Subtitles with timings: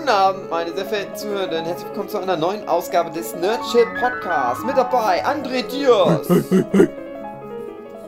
[0.00, 1.64] Guten Abend, meine sehr verehrten Zuhörenden.
[1.66, 4.64] Herzlich willkommen zu einer neuen Ausgabe des Nerdship Podcasts.
[4.64, 6.26] Mit dabei André Diaz.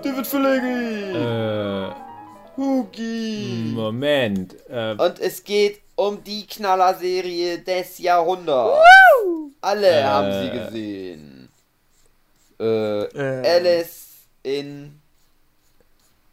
[0.03, 1.15] David Verlegi.
[1.15, 1.91] Äh,
[2.57, 3.73] Hugi.
[3.75, 4.57] Moment.
[4.71, 8.79] Äh, Und es geht um die Knallerserie des Jahrhunderts.
[9.61, 10.03] Alle Äh.
[10.03, 11.49] haben sie gesehen.
[12.59, 14.07] Äh, Ähm, Alice
[14.43, 14.99] in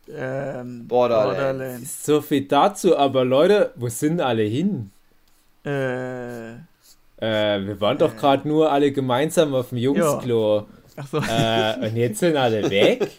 [0.09, 2.05] ähm, Borderlands.
[2.05, 4.91] so viel dazu, aber Leute, wo sind alle hin?
[5.69, 6.53] Äh,
[7.21, 10.67] Äh, wir waren doch gerade nur alle gemeinsam auf dem Jungsklo.
[10.95, 11.17] ach so.
[11.17, 13.09] Äh, und jetzt sind alle weg.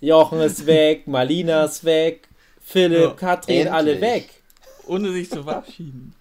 [0.00, 2.28] Jochen ist weg, Malina ist weg,
[2.60, 4.10] Philipp, Ja, Katrin, alle endlich.
[4.14, 4.30] weg.
[4.88, 6.14] Ohne sich zu verabschieden.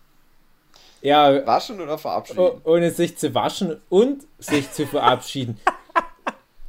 [1.01, 2.39] Ja, Waschen oder verabschieden?
[2.39, 5.59] oh, ohne sich zu waschen und sich zu verabschieden.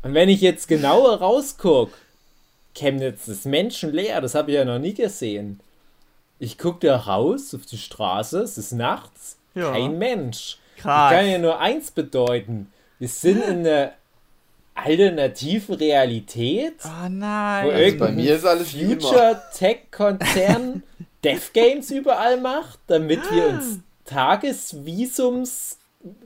[0.02, 1.90] Und wenn ich jetzt genauer rausguck,
[2.74, 5.60] Chemnitz ist menschenleer, das habe ich ja noch nie gesehen.
[6.38, 9.70] Ich gucke da raus auf die Straße, es ist nachts, Ja.
[9.72, 10.58] kein Mensch.
[10.76, 11.12] Das Krass.
[11.12, 12.70] kann ja nur eins bedeuten.
[12.98, 13.92] Wir sind in einer
[14.74, 17.64] alternativen Realität, Oh wo nein.
[17.66, 19.00] Also irgendein bei mir ist alles wie immer.
[19.00, 20.82] Future-Tech-Konzern
[21.24, 25.78] Dev Games überall macht, damit wir uns Tagesvisums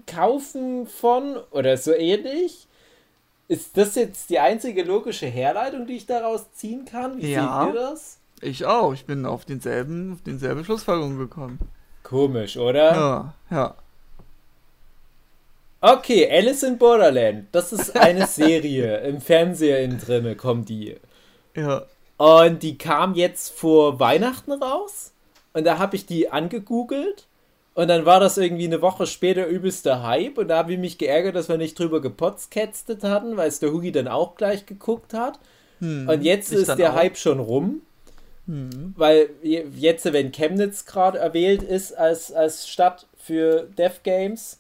[0.06, 2.66] kaufen von oder so ähnlich.
[3.46, 7.18] Ist das jetzt die einzige logische Herleitung, die ich daraus ziehen kann?
[7.18, 7.64] Wie Ja.
[7.66, 8.17] seht ihr das?
[8.40, 8.92] Ich auch.
[8.94, 11.58] Ich bin auf denselben, auf denselben Schlussfolgerung gekommen.
[12.02, 12.94] Komisch, oder?
[12.94, 13.74] Ja, ja.
[15.80, 17.46] Okay, Alice in Borderland.
[17.52, 18.98] Das ist eine Serie.
[18.98, 20.96] Im Fernseher innen drinne kommt die.
[21.54, 21.84] Ja.
[22.16, 25.12] Und die kam jetzt vor Weihnachten raus.
[25.52, 27.26] Und da habe ich die angegoogelt.
[27.74, 30.38] Und dann war das irgendwie eine Woche später übelster Hype.
[30.38, 33.70] Und da habe ich mich geärgert, dass wir nicht drüber gepotzketztet hatten, weil es der
[33.70, 35.38] Hugi dann auch gleich geguckt hat.
[35.78, 36.08] Hm.
[36.08, 36.96] Und jetzt ist der auch.
[36.96, 37.82] Hype schon rum.
[38.48, 38.94] Hm.
[38.96, 44.58] Weil je- jetzt, wenn Chemnitz gerade erwählt ist als, als Stadt für Dev Games,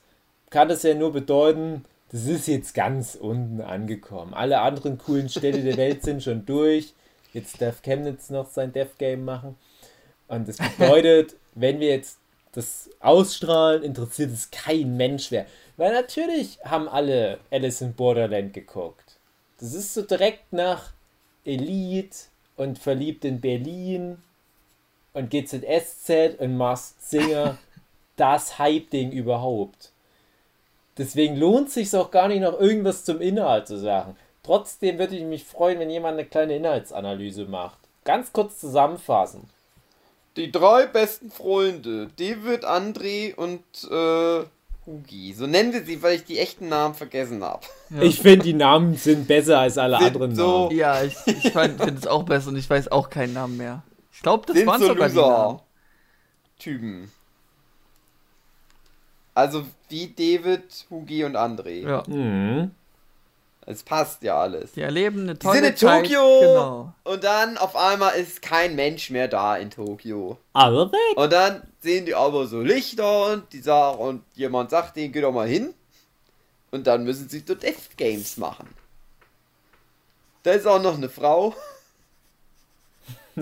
[0.50, 4.34] kann das ja nur bedeuten, das ist jetzt ganz unten angekommen.
[4.34, 6.94] Alle anderen coolen Städte der Welt sind schon durch.
[7.32, 9.56] Jetzt darf Chemnitz noch sein Dev Game machen.
[10.28, 12.18] Und das bedeutet, wenn wir jetzt
[12.52, 15.46] das ausstrahlen, interessiert es kein Mensch mehr.
[15.76, 19.18] Weil natürlich haben alle Alice in Borderland geguckt.
[19.60, 20.92] Das ist so direkt nach
[21.44, 22.16] Elite
[22.58, 24.18] und verliebt in Berlin
[25.14, 27.58] und GZSZ und Masked Singer
[28.16, 29.92] das Hype-Ding überhaupt.
[30.98, 34.16] Deswegen lohnt sich auch gar nicht noch irgendwas zum Inhalt zu sagen.
[34.42, 37.78] Trotzdem würde ich mich freuen, wenn jemand eine kleine Inhaltsanalyse macht.
[38.04, 39.48] Ganz kurz zusammenfassen.
[40.36, 44.46] Die drei besten Freunde, David, André und äh,
[44.88, 45.34] Hugi.
[45.34, 47.60] So nennen wir sie, weil ich die echten Namen vergessen habe.
[47.90, 48.02] Ja.
[48.02, 50.76] Ich finde, die Namen sind besser als alle Sind anderen so- Namen.
[50.76, 53.82] Ja, ich, ich finde es auch besser und ich weiß auch keinen Namen mehr.
[54.12, 55.26] Ich glaube, das Sind waren so sogar die Namen.
[55.58, 57.12] Loser-Typen.
[59.34, 61.86] Also wie David, Hugi und André.
[61.88, 62.02] Ja.
[62.08, 62.72] Mhm.
[63.70, 64.72] Es passt ja alles.
[64.72, 66.04] Die erleben eine Die tolle sind in Zeit.
[66.04, 66.94] Tokio Genau.
[67.04, 70.38] und dann auf einmal ist kein Mensch mehr da in Tokio.
[70.54, 71.16] Alle weg.
[71.16, 75.20] Und dann sehen die aber so Lichter und die sagen, und jemand sagt denen, geh
[75.20, 75.74] doch mal hin.
[76.70, 78.68] Und dann müssen sie dort Death Games machen.
[80.44, 81.54] Da ist auch noch eine Frau.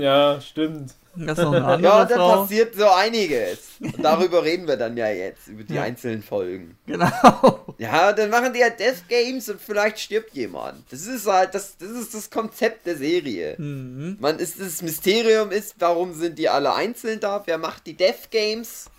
[0.00, 0.94] Ja, stimmt.
[1.18, 2.42] Das ist noch eine andere Ja, dann Frau.
[2.42, 3.58] passiert so einiges.
[3.80, 5.82] Und darüber reden wir dann ja jetzt, über die Ja.
[5.82, 6.76] einzelnen Folgen.
[6.86, 7.64] Genau.
[7.78, 10.84] Ja, dann machen die halt Death Games und vielleicht stirbt jemand.
[10.92, 13.54] Das ist halt, das, das ist das Konzept der Serie.
[13.58, 14.16] Mhm.
[14.20, 17.42] Man ist das Mysterium ist, warum sind die alle einzeln da?
[17.46, 18.90] Wer macht die Death Games?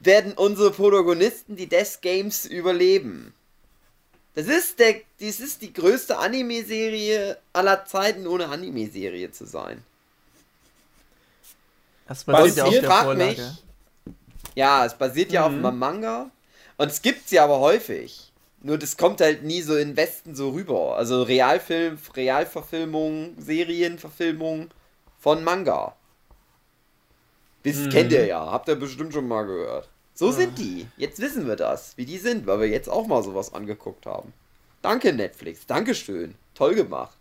[0.00, 3.34] Werden unsere Protagonisten die Death Games überleben?
[4.34, 9.84] Das ist der, dies ist die größte Anime-Serie aller Zeiten, ohne Anime-Serie zu sein.
[12.06, 13.30] Das basiert ja auf der Vorlage.
[13.30, 13.40] mich,
[14.54, 16.30] ja, es basiert ja auf einem Manga
[16.76, 18.32] und es gibt's ja aber häufig.
[18.62, 20.96] Nur das kommt halt nie so in Westen so rüber.
[20.96, 24.70] Also Realfilm, Realverfilmung, Serienverfilmung
[25.18, 25.96] von Manga.
[27.64, 27.90] Das Mhm.
[27.90, 29.88] kennt ihr ja, habt ihr bestimmt schon mal gehört.
[30.20, 30.86] So sind die.
[30.98, 34.32] Jetzt wissen wir das, wie die sind, weil wir jetzt auch mal sowas angeguckt haben.
[34.82, 36.34] Danke Netflix, Dankeschön.
[36.54, 37.16] Toll gemacht.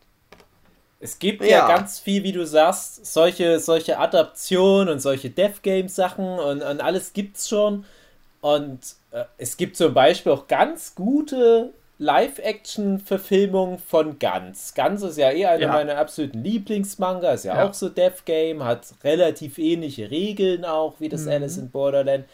[1.00, 1.50] Es gibt Ja.
[1.60, 1.68] ja.
[1.68, 6.82] ganz viel, wie du sagst, solche, solche Adaptionen und solche Dev Game Sachen und, und
[6.82, 7.86] alles gibt's schon.
[8.42, 8.80] Und
[9.12, 14.74] äh, es gibt zum Beispiel auch ganz gute Live-Action-Verfilmungen von Guns.
[14.76, 15.72] Guns ist ja eh einer Ja.
[15.74, 17.68] meiner absoluten Lieblingsmanga, ist ja, Ja.
[17.70, 21.30] auch so Dev Game, hat relativ ähnliche Regeln auch wie das Mhm.
[21.32, 22.26] Alice in Borderland.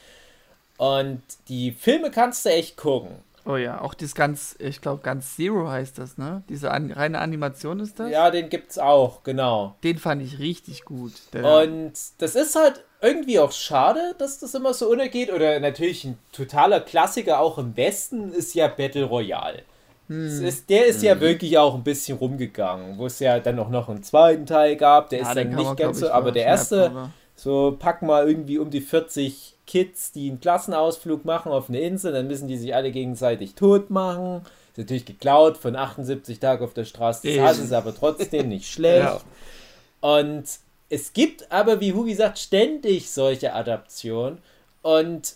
[0.77, 3.17] Und die Filme kannst du echt gucken.
[3.47, 6.41] Oh ja, auch das ganz, ich glaube, ganz Zero heißt das, ne?
[6.49, 8.09] Diese an, reine Animation ist das?
[8.09, 9.75] Ja, den gibt's auch, genau.
[9.83, 11.13] Den fand ich richtig gut.
[11.31, 15.31] Und das ist halt irgendwie auch schade, dass das immer so untergeht.
[15.31, 19.61] Oder natürlich ein totaler Klassiker auch im Westen ist ja Battle Royale.
[20.07, 20.43] Hm.
[20.43, 21.05] Ist, der ist hm.
[21.05, 24.75] ja wirklich auch ein bisschen rumgegangen, wo es ja dann auch noch einen zweiten Teil
[24.75, 25.09] gab.
[25.09, 28.69] Der ja, ist dann nicht ganz so, aber der erste, so pack mal irgendwie um
[28.69, 32.91] die 40 Kids, die einen Klassenausflug machen auf eine Insel, dann müssen die sich alle
[32.91, 34.41] gegenseitig tot machen.
[34.71, 39.05] Ist natürlich geklaut von 78 Tagen auf der Straße des Hasses, aber trotzdem nicht schlecht.
[39.05, 39.21] Ja.
[40.01, 40.43] Und
[40.89, 44.37] es gibt aber, wie Hugi sagt, ständig solche Adaptionen.
[44.81, 45.35] Und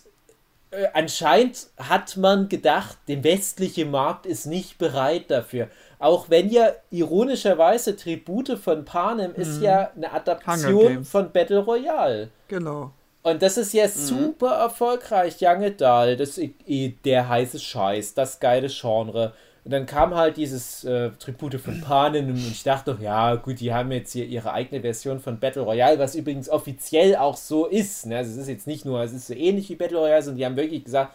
[0.70, 5.68] äh, anscheinend hat man gedacht, der westliche Markt ist nicht bereit dafür.
[6.00, 9.40] Auch wenn ja ironischerweise Tribute von Panem mhm.
[9.40, 12.30] ist ja eine Adaption von Battle Royale.
[12.48, 12.90] Genau.
[13.22, 13.90] Und das ist ja mhm.
[13.90, 15.36] super erfolgreich.
[15.42, 19.34] Young Adult, das ist eh der heiße Scheiß, das geile Genre.
[19.62, 23.60] Und dann kam halt dieses äh, Tribute von Panem und ich dachte doch, ja, gut,
[23.60, 27.66] die haben jetzt hier ihre eigene Version von Battle Royale, was übrigens offiziell auch so
[27.66, 28.06] ist.
[28.06, 28.16] Ne?
[28.16, 30.46] Also es ist jetzt nicht nur, es ist so ähnlich wie Battle Royale, sondern die
[30.46, 31.12] haben wirklich gesagt,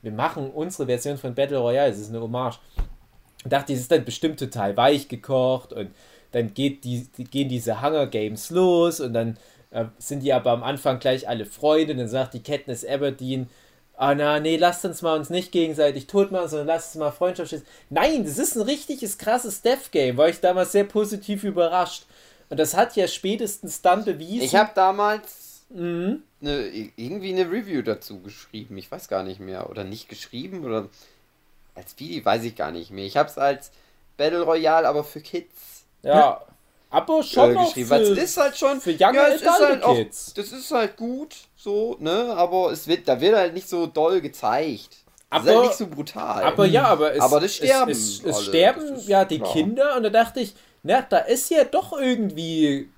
[0.00, 2.60] wir machen unsere Version von Battle Royale, es ist eine Hommage.
[3.44, 5.90] Dachte, das ist dann bestimmt total weich gekocht und
[6.32, 9.38] dann geht die, gehen diese Hunger Games los und dann
[9.70, 11.94] äh, sind die aber am Anfang gleich alle Freunde.
[11.94, 13.48] Dann sagt die Katniss Aberdeen,
[13.96, 17.10] ah na, nee, lasst uns mal uns nicht gegenseitig tot machen, sondern lasst uns mal
[17.10, 17.66] Freundschaft schließen.
[17.90, 22.06] Nein, das ist ein richtiges krasses Death-Game, war ich damals sehr positiv überrascht.
[22.50, 24.42] Und das hat ja spätestens dann bewiesen.
[24.42, 26.22] Ich habe damals mhm.
[26.40, 28.78] eine, irgendwie eine Review dazu geschrieben.
[28.78, 29.68] Ich weiß gar nicht mehr.
[29.68, 30.88] Oder nicht geschrieben oder
[31.78, 33.04] als Video, weiß ich gar nicht mehr.
[33.04, 33.70] Ich habe es als
[34.16, 35.84] Battle Royale, aber für Kids.
[36.02, 36.42] Ja,
[36.90, 37.90] aber schon äh, geschrieben.
[37.90, 40.96] Weil es ist halt schon für Young ja, es ist halt auch, Das ist halt
[40.96, 42.34] gut, so, ne?
[42.34, 44.96] Aber es wird, da wird halt nicht so doll gezeigt.
[45.30, 46.44] Das aber, ist halt nicht so brutal.
[46.44, 47.90] Aber ja, aber es, aber das sterben.
[47.90, 49.52] Es, es, es sterben ja die klar.
[49.52, 52.88] Kinder und da dachte ich, na, da ist ja doch irgendwie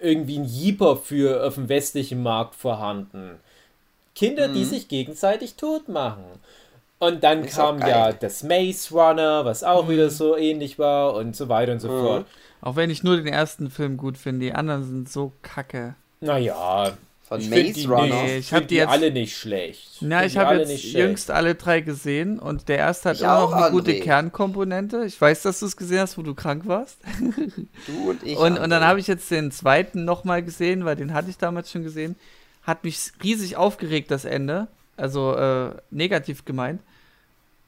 [0.00, 3.40] irgendwie ein Jeeper für auf dem westlichen Markt vorhanden.
[4.14, 4.54] Kinder, mhm.
[4.54, 6.24] die sich gegenseitig tot machen.
[7.02, 9.90] Und dann ist kam ja das Maze Runner, was auch mhm.
[9.90, 12.00] wieder so ähnlich war und so weiter und so mhm.
[12.00, 12.26] fort.
[12.60, 15.96] Auch wenn ich nur den ersten Film gut finde, die anderen sind so kacke.
[16.20, 16.92] Naja,
[17.24, 18.22] von ich Maze Runner.
[18.22, 19.96] Nee, ich habe die jetzt alle nicht schlecht.
[20.00, 23.52] Na, ich habe jetzt jüngst alle drei gesehen und der erste hat ich immer noch
[23.52, 23.70] eine André.
[23.72, 25.04] gute Kernkomponente.
[25.04, 26.98] Ich weiß, dass du es gesehen hast, wo du krank warst.
[27.88, 28.38] Du und ich.
[28.38, 31.72] und, und dann habe ich jetzt den zweiten nochmal gesehen, weil den hatte ich damals
[31.72, 32.14] schon gesehen.
[32.62, 34.68] Hat mich riesig aufgeregt, das Ende.
[34.96, 36.80] Also äh, negativ gemeint.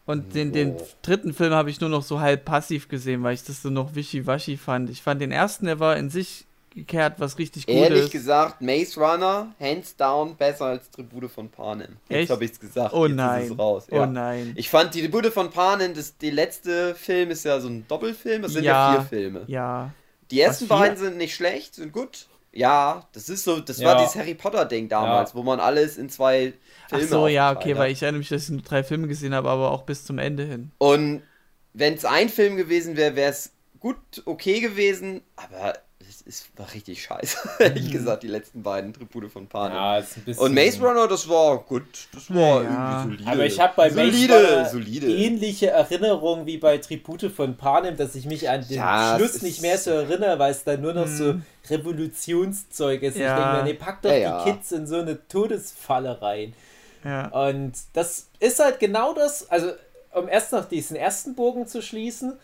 [0.06, 3.44] Und den, den dritten Film habe ich nur noch so halb passiv gesehen, weil ich
[3.44, 4.90] das so noch wischiwaschi fand.
[4.90, 8.10] Ich fand den ersten, der war in sich gekehrt, was richtig gut Ehrlich ist.
[8.12, 11.96] gesagt, Maze Runner, hands down, besser als Tribute von Panem.
[12.08, 12.92] Jetzt habe ich es gesagt.
[12.92, 13.52] Oh Jetzt nein.
[13.52, 13.86] raus.
[13.90, 14.02] Oh ja.
[14.02, 14.52] Oh nein.
[14.56, 18.42] Ich fand die Tribute von Panem, das, die letzte Film ist ja so ein Doppelfilm,
[18.42, 19.44] das sind ja, ja vier Filme.
[19.46, 19.92] Ja.
[20.30, 22.26] Die ersten beiden sind nicht schlecht, sind gut.
[22.52, 23.88] Ja, das ist so, das ja.
[23.88, 25.36] war dieses Harry Potter Ding damals, ja.
[25.36, 26.54] wo man alles in zwei
[26.98, 29.34] Filme Ach so, ja, okay, weil ich erinnere mich, dass ich nur drei Filme gesehen
[29.34, 30.70] habe, aber auch bis zum Ende hin.
[30.78, 31.22] Und
[31.72, 35.74] wenn es ein Film gewesen wäre, wäre es gut okay gewesen, aber
[36.08, 37.92] es, es war richtig scheiße, ehrlich mhm.
[37.92, 39.76] gesagt, die letzten beiden Tribute von Panem.
[39.76, 41.82] Ja, ist ein bisschen Und Maze Runner, das war gut,
[42.12, 43.02] das war ja.
[43.02, 43.30] irgendwie solide.
[43.30, 45.06] Aber ich habe bei solide, Maze Runner solide.
[45.08, 49.62] ähnliche Erinnerungen wie bei Tribute von Panem, dass ich mich an den ja, Schluss nicht
[49.62, 51.42] mehr so erinnere, weil es da nur noch so mhm.
[51.68, 53.16] Revolutionszeug ist.
[53.16, 53.36] Ja.
[53.36, 56.54] Ich denke mir, nee, pack doch die Kids in so eine Todesfalle rein.
[57.04, 57.28] Ja.
[57.28, 59.72] Und das ist halt genau das, also
[60.12, 62.38] um erst noch diesen ersten Bogen zu schließen,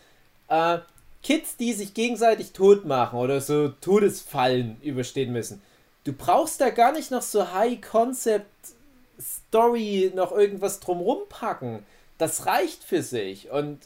[0.49, 0.77] äh,
[1.23, 5.61] Kids, die sich gegenseitig tot machen oder so Todesfallen überstehen müssen.
[6.03, 11.85] Du brauchst da gar nicht noch so High-Concept-Story noch irgendwas drumrum packen.
[12.17, 13.51] Das reicht für sich.
[13.51, 13.77] Und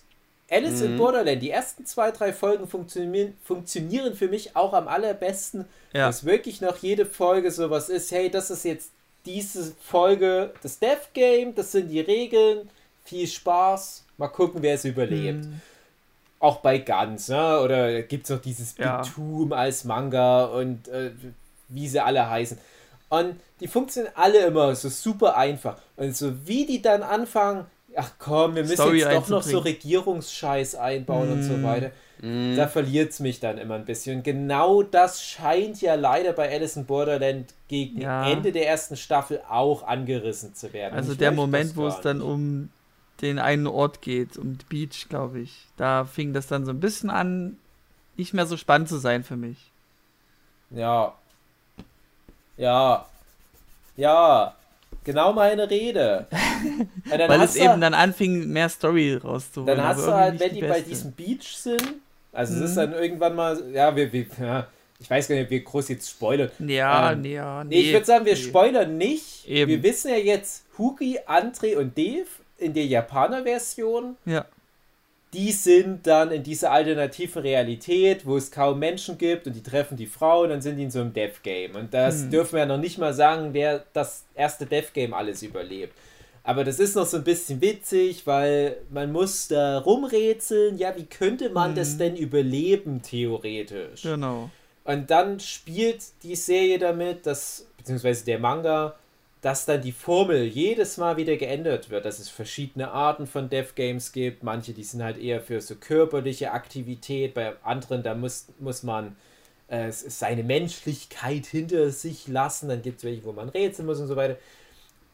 [0.50, 0.86] Alice mhm.
[0.86, 6.08] in Borderland, die ersten zwei, drei Folgen funktionieren, funktionieren für mich auch am allerbesten, ja.
[6.08, 8.92] dass wirklich noch jede Folge sowas ist, hey, das ist jetzt
[9.26, 12.70] diese Folge des Death Game, das sind die Regeln,
[13.04, 15.46] viel Spaß, mal gucken, wer es überlebt.
[15.46, 15.62] Mhm.
[16.40, 17.60] Auch bei Guns, ne?
[17.62, 19.02] oder gibt es noch dieses ja.
[19.02, 21.12] Bitum als Manga und äh,
[21.70, 22.58] wie sie alle heißen.
[23.10, 25.78] Und die funktionieren alle immer so super einfach.
[25.96, 27.66] Und so wie die dann anfangen,
[27.96, 31.34] ach komm, wir müssen Story jetzt doch noch so Regierungsscheiß einbauen mm.
[31.34, 31.64] und so mhm.
[31.64, 31.92] weiter.
[32.22, 32.56] Mm.
[32.56, 34.18] Da verliert es mich dann immer ein bisschen.
[34.18, 38.30] Und genau das scheint ja leider bei Alice in Borderland gegen ja.
[38.30, 40.96] Ende der ersten Staffel auch angerissen zu werden.
[40.96, 42.70] Also der Moment, wo es dann um
[43.22, 45.68] den einen Ort geht, um die Beach, glaube ich.
[45.78, 47.58] Da fing das dann so ein bisschen an,
[48.18, 49.72] nicht mehr so spannend zu sein für mich.
[50.72, 51.14] Ja.
[52.58, 53.06] Ja.
[53.98, 54.56] Ja.
[55.04, 56.28] genau meine Rede.
[57.06, 59.78] Weil es eben dann anfing, mehr Story rauszuholen.
[59.78, 62.02] Dann hast du halt, wenn die, die bei diesem Beach sind,
[62.36, 62.64] also mhm.
[62.64, 62.82] es ist mhm.
[62.82, 64.68] dann irgendwann mal, ja, wir, wir ja,
[65.00, 66.52] ich weiß gar nicht, wir groß jetzt spoilern.
[66.60, 67.80] Ja, ähm, ja, nee.
[67.80, 68.40] Ich würde sagen, wir nee.
[68.40, 69.48] spoilern nicht.
[69.48, 69.70] Eben.
[69.70, 72.28] Wir wissen ja jetzt, Huki, Andre und Dave
[72.58, 74.16] in der Japaner-Version.
[74.26, 74.46] Ja.
[75.34, 79.98] Die sind dann in dieser alternativen Realität, wo es kaum Menschen gibt und die treffen
[79.98, 81.76] die Frau und dann sind die in so einem Death Game.
[81.76, 82.32] Und das hm.
[82.32, 85.94] dürfen wir ja noch nicht mal sagen, wer das erste Death Game alles überlebt.
[86.48, 91.06] Aber das ist noch so ein bisschen witzig, weil man muss da rumrätseln, ja, wie
[91.06, 91.76] könnte man hm.
[91.76, 94.04] das denn überleben, theoretisch?
[94.04, 94.52] Genau.
[94.84, 98.94] Und dann spielt die Serie damit, dass, beziehungsweise der Manga,
[99.42, 103.74] dass dann die Formel jedes Mal wieder geändert wird, dass es verschiedene Arten von Dev
[103.74, 104.44] Games gibt.
[104.44, 109.16] Manche, die sind halt eher für so körperliche Aktivität, bei anderen, da muss, muss man
[109.68, 112.70] äh, seine Menschlichkeit hinter sich lassen.
[112.70, 114.38] Dann gibt es welche, wo man rätseln muss und so weiter.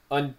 [0.09, 0.33] Und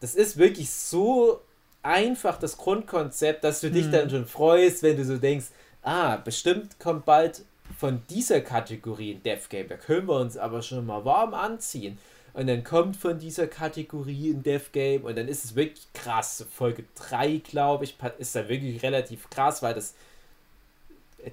[0.00, 1.40] das ist wirklich so
[1.82, 3.92] einfach, das Grundkonzept, dass du dich hm.
[3.92, 5.46] dann schon freust, wenn du so denkst,
[5.82, 7.42] ah, bestimmt kommt bald
[7.78, 9.68] von dieser Kategorie ein Death Game.
[9.68, 11.98] Da können wir uns aber schon mal warm anziehen.
[12.34, 16.44] Und dann kommt von dieser Kategorie ein Death Game und dann ist es wirklich krass.
[16.50, 19.94] Folge 3, glaube ich, ist da wirklich relativ krass, weil das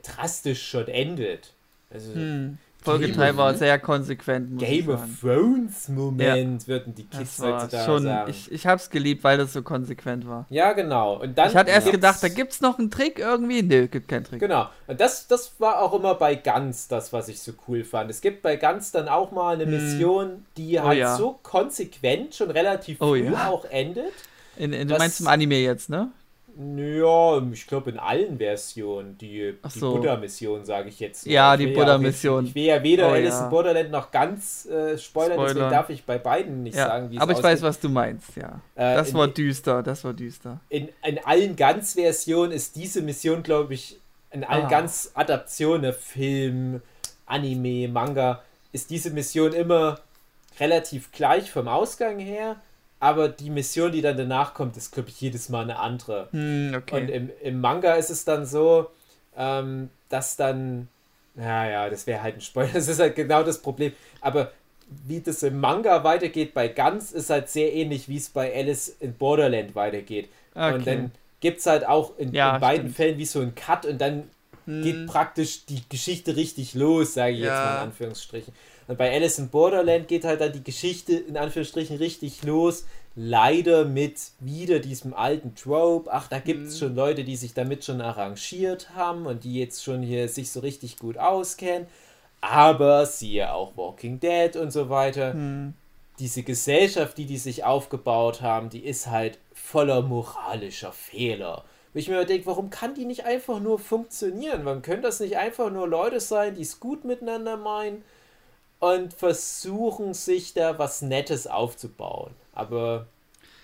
[0.01, 1.51] drastisch schon endet.
[1.89, 2.57] Also, hm.
[2.83, 4.59] Folge 3 war sehr konsequent.
[4.59, 6.67] Game of Thrones Moment, ja.
[6.67, 8.29] würden die Kids heutzutage schon, sagen.
[8.29, 10.45] Ich, ich hab's geliebt, weil das so konsequent war.
[10.49, 11.21] Ja, genau.
[11.21, 13.61] Und dann ich hatte erst gedacht, da gibt's noch einen Trick irgendwie.
[13.61, 14.39] Nö, gibt keinen Trick.
[14.39, 14.69] Genau.
[14.87, 18.09] Und das, das war auch immer bei Ganz das, was ich so cool fand.
[18.09, 19.71] Es gibt bei Ganz dann auch mal eine hm.
[19.71, 21.15] Mission, die oh, halt ja.
[21.15, 23.49] so konsequent schon relativ oh, früh ja.
[23.49, 24.13] auch endet.
[24.57, 26.11] In, in, du meinst im Anime jetzt, ne?
[26.55, 29.17] Ja, ich glaube in allen Versionen.
[29.17, 29.95] Die, die so.
[29.95, 31.25] Buddha-Mission, sage ich jetzt.
[31.25, 32.45] Ja, die Buddha-Mission.
[32.45, 33.45] Ich will ja weder oh, Alice ja.
[33.45, 35.47] in Borderland noch ganz äh, spoilern, Spoiler.
[35.47, 36.87] deswegen darf ich bei beiden nicht ja.
[36.87, 37.51] sagen, wie es Aber ich aussieht.
[37.51, 38.61] weiß, was du meinst, ja.
[38.75, 40.59] Äh, das war düster, das war düster.
[40.69, 44.69] In, in allen Ganz-Versionen ist diese Mission, glaube ich, in allen ah.
[44.69, 46.81] Ganz-Adaptionen, Film,
[47.25, 49.99] Anime, Manga, ist diese Mission immer
[50.59, 52.57] relativ gleich vom Ausgang her
[53.03, 56.29] aber die Mission, die dann danach kommt, ist, glaube ich, jedes Mal eine andere.
[56.31, 57.01] Hm, okay.
[57.01, 58.91] Und im, im Manga ist es dann so,
[59.35, 60.87] ähm, dass dann,
[61.35, 63.91] naja, das wäre halt ein Spoiler, das ist halt genau das Problem.
[64.21, 64.53] Aber
[65.05, 68.95] wie das im Manga weitergeht bei Guns, ist halt sehr ähnlich, wie es bei Alice
[69.01, 70.29] in Borderland weitergeht.
[70.55, 70.73] Okay.
[70.73, 72.95] Und dann gibt es halt auch in, ja, in beiden stimmt.
[72.95, 74.29] Fällen wie so ein Cut und dann
[74.63, 74.81] hm.
[74.81, 77.47] geht praktisch die Geschichte richtig los, sage ich ja.
[77.47, 78.53] jetzt mal in Anführungsstrichen.
[78.87, 82.85] Und bei Alice in Borderland geht halt dann die Geschichte in Anführungsstrichen richtig los.
[83.15, 86.11] Leider mit wieder diesem alten Trope.
[86.11, 86.79] Ach, da gibt es mhm.
[86.79, 90.61] schon Leute, die sich damit schon arrangiert haben und die jetzt schon hier sich so
[90.61, 91.87] richtig gut auskennen.
[92.41, 95.33] Aber siehe auch Walking Dead und so weiter.
[95.33, 95.75] Mhm.
[96.19, 101.63] Diese Gesellschaft, die die sich aufgebaut haben, die ist halt voller moralischer Fehler.
[101.93, 104.65] Wo ich mir denke, warum kann die nicht einfach nur funktionieren?
[104.65, 108.03] Warum können das nicht einfach nur Leute sein, die es gut miteinander meinen?
[108.83, 112.31] Und versuchen sich da was Nettes aufzubauen.
[112.51, 113.07] Aber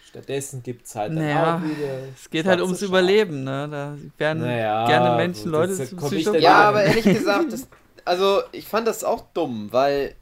[0.08, 2.00] stattdessen gibt es halt dann naja, auch wieder.
[2.16, 2.88] Es geht halt ums Schaden.
[2.88, 3.68] Überleben, ne?
[3.70, 6.42] Da werden naja, gerne Menschen, Leute zum Psychologen.
[6.42, 7.68] Ja, aber ehrlich gesagt, das,
[8.06, 10.16] also ich fand das auch dumm, weil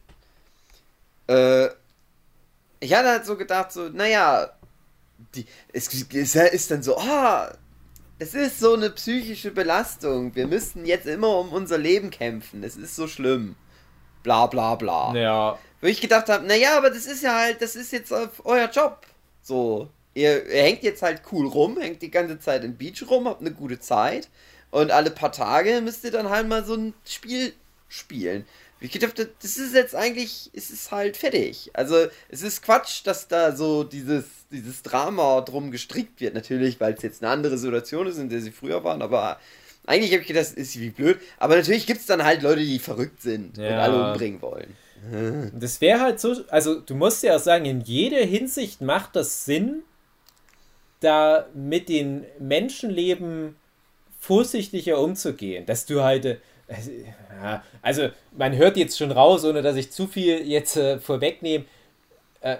[1.27, 1.67] äh,
[2.79, 4.49] ich hatte halt so gedacht, so, naja,
[5.35, 7.55] die, es, es ist dann so, ah, oh,
[8.17, 10.33] es ist so eine psychische Belastung.
[10.33, 12.63] Wir müssen jetzt immer um unser Leben kämpfen.
[12.63, 13.55] Es ist so schlimm
[14.27, 15.15] bla bla bla.
[15.15, 15.57] Ja.
[15.79, 19.05] Wo ich gedacht habe, naja, aber das ist ja halt, das ist jetzt euer Job.
[19.41, 23.27] So, ihr, ihr, hängt jetzt halt cool rum, hängt die ganze Zeit im Beach rum,
[23.27, 24.27] habt eine gute Zeit
[24.69, 27.53] und alle paar Tage müsst ihr dann halt mal so ein Spiel
[27.87, 28.45] spielen.
[28.81, 31.71] Ich gedacht, das ist jetzt eigentlich, es ist halt fertig.
[31.73, 36.35] Also, es ist Quatsch, dass da so dieses, dieses Drama drum gestrickt wird.
[36.35, 39.39] Natürlich, weil es jetzt eine andere Situation ist, in der sie früher waren, aber
[39.87, 41.17] eigentlich habe ich gedacht, das ist wie blöd.
[41.37, 43.69] Aber natürlich gibt es dann halt Leute, die verrückt sind ja.
[43.69, 44.75] und alle umbringen wollen.
[45.53, 49.45] Das wäre halt so, also du musst ja auch sagen, in jeder Hinsicht macht das
[49.45, 49.83] Sinn,
[50.99, 53.55] da mit den Menschenleben
[54.19, 55.65] vorsichtiger umzugehen.
[55.65, 56.37] Dass du halt, äh,
[57.81, 61.65] also man hört jetzt schon raus, ohne dass ich zu viel jetzt äh, vorwegnehme,
[62.41, 62.57] äh,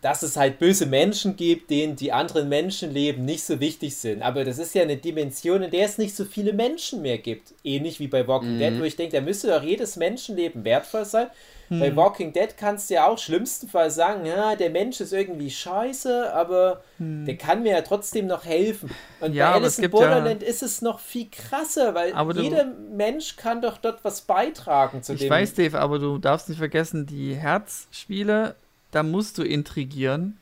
[0.00, 4.22] dass es halt böse Menschen gibt, denen die anderen Menschenleben nicht so wichtig sind.
[4.22, 7.52] Aber das ist ja eine Dimension, in der es nicht so viele Menschen mehr gibt.
[7.64, 8.58] Ähnlich wie bei Walking mhm.
[8.58, 11.26] Dead, wo ich denke, da müsste doch jedes Menschenleben wertvoll sein.
[11.68, 11.80] Mhm.
[11.80, 16.32] Bei Walking Dead kannst du ja auch schlimmstenfalls sagen, ja, der Mensch ist irgendwie scheiße,
[16.32, 17.26] aber mhm.
[17.26, 18.90] der kann mir ja trotzdem noch helfen.
[19.20, 20.48] Und ja, bei Alice in Borderland ja...
[20.48, 22.96] ist es noch viel krasser, weil aber jeder du...
[22.96, 25.24] Mensch kann doch dort was beitragen zu ich dem.
[25.26, 28.56] Ich weiß, Dave, aber du darfst nicht vergessen, die Herzspiele
[28.90, 30.38] da musst du intrigieren.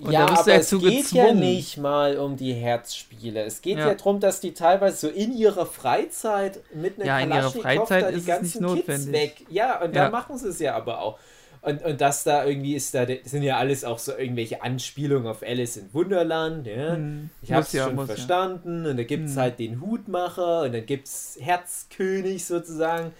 [0.00, 1.40] Und ja, da bist du aber dazu es geht ja gezwungen.
[1.40, 3.42] nicht mal um die Herzspiele.
[3.44, 3.88] Es geht Ja.
[3.88, 7.62] ja, darum, dass die teilweise so in ihrer Freizeit mit einer Ja, in ihrer Kalaschnikow
[7.88, 9.12] Freizeit da ist die es ganzen nicht Kids notwendig.
[9.12, 9.46] weg.
[9.50, 10.04] Ja, und Ja.
[10.04, 11.18] da machen sie es ja aber auch.
[11.60, 15.44] Und, und das da irgendwie ist da, sind ja alles auch so irgendwelche Anspielungen auf
[15.44, 16.66] Alice in Wunderland.
[16.66, 16.94] Ja.
[16.96, 18.06] Hm, Ich hab's muss ja, schon ja.
[18.06, 18.86] verstanden.
[18.86, 19.40] Und da gibt's Hm.
[19.40, 23.12] halt den Hutmacher und dann gibt's Herzkönig sozusagen.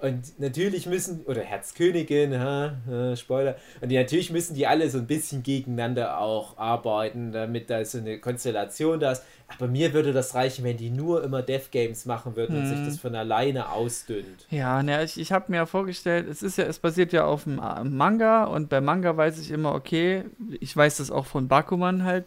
[0.00, 2.76] Und natürlich müssen, oder Herzkönigin, ha,
[3.16, 7.84] Spoiler, und die, natürlich müssen die alle so ein bisschen gegeneinander auch arbeiten, damit da
[7.84, 9.24] so eine Konstellation da ist.
[9.48, 12.78] Aber mir würde das reichen, wenn die nur immer Death Games machen würden und sich
[12.78, 12.84] Hm.
[12.84, 14.46] das von alleine ausdünnt.
[14.50, 17.42] Ja, ne, ich, ich habe mir ja vorgestellt, es ist ja, es basiert ja auf
[17.44, 20.26] dem äh, Manga und bei Manga weiß ich immer, okay,
[20.60, 22.24] ich weiß das auch von Bakuman halt,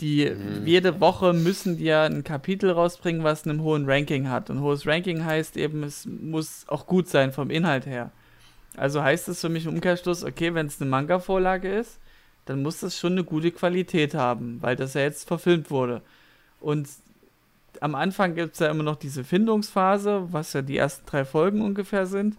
[0.00, 0.32] die
[0.64, 4.50] jede Woche müssen die ja ein Kapitel rausbringen, was einen hohen Ranking hat.
[4.50, 8.10] Und hohes Ranking heißt eben, es muss auch gut sein vom Inhalt her.
[8.76, 11.98] Also heißt es für mich im Umkehrschluss, okay, wenn es eine Manga-Vorlage ist,
[12.44, 16.00] dann muss das schon eine gute Qualität haben, weil das ja jetzt verfilmt wurde.
[16.60, 16.88] Und
[17.80, 21.60] am Anfang gibt es ja immer noch diese Findungsphase, was ja die ersten drei Folgen
[21.60, 22.36] ungefähr sind.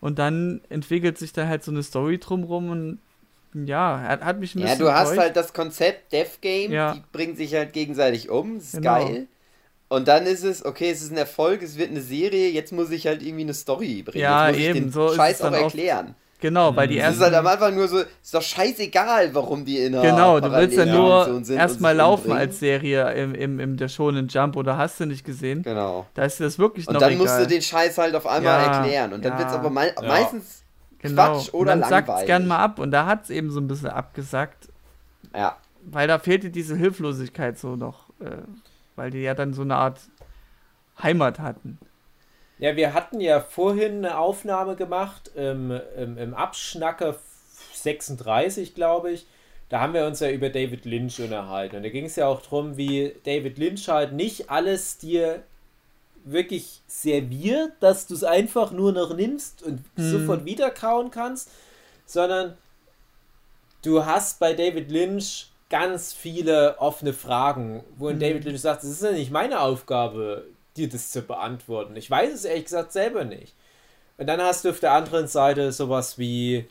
[0.00, 2.98] Und dann entwickelt sich da halt so eine Story drumrum und
[3.54, 5.20] ja, hat, hat mich ein Ja, bisschen du hast enttäuscht.
[5.20, 6.94] halt das Konzept Death Game, Ja.
[6.94, 9.04] die bringen sich halt gegenseitig um, das ist Genau.
[9.04, 9.26] geil.
[9.88, 12.90] Und dann ist es, okay, es ist ein Erfolg, es wird eine Serie, jetzt muss
[12.90, 14.22] ich halt irgendwie eine Story bringen.
[14.22, 16.14] Ja, jetzt muss eben, ich den so ist Scheiß es dann auch erklären.
[16.40, 17.18] Genau, weil die Es ersten.
[17.18, 20.76] ist halt am Anfang nur so, ist doch scheißegal, warum die in Genau, du willst
[20.76, 22.38] ja nur und erstmal laufen umbringen.
[22.48, 25.62] als Serie im, im, im der Shonen Jump oder hast du nicht gesehen.
[25.64, 26.06] Genau.
[26.14, 27.26] Da ist das wirklich Und noch dann egal.
[27.26, 29.12] musst du den Scheiß halt auf einmal Ja, erklären.
[29.12, 29.38] Und dann ja.
[29.40, 30.08] wird's aber mei Ja.
[30.08, 30.59] meistens
[31.00, 31.34] genau.
[31.34, 32.26] Quatsch oder und dann sagt es langweilig.
[32.26, 34.68] gern mal ab und da hat es eben so ein bisschen abgesackt,
[35.34, 35.56] Ja.
[35.84, 38.38] weil da fehlte diese Hilflosigkeit so noch, äh,
[38.96, 40.00] weil die ja dann so eine Art
[41.02, 41.78] Heimat hatten.
[42.58, 47.16] Ja, wir hatten ja vorhin eine Aufnahme gemacht im, im, im Abschnacker
[47.72, 49.26] 36, glaube ich.
[49.70, 51.76] Da haben wir uns ja über David Lynch unterhalten.
[51.76, 55.42] Und da ging es ja auch darum, wie David Lynch halt nicht alles dir
[56.24, 60.10] wirklich serviert, dass du es einfach nur noch nimmst und Mhm.
[60.10, 61.50] sofort wieder kauen kannst,
[62.06, 62.56] sondern
[63.82, 68.18] du hast bei David Lynch ganz viele offene Fragen, wo Mhm.
[68.18, 71.96] David Lynch sagt, es ist ja nicht meine Aufgabe, dir das zu beantworten.
[71.96, 73.54] Ich weiß es ehrlich gesagt selber nicht.
[74.18, 76.66] Und dann hast du auf der anderen Seite sowas wie,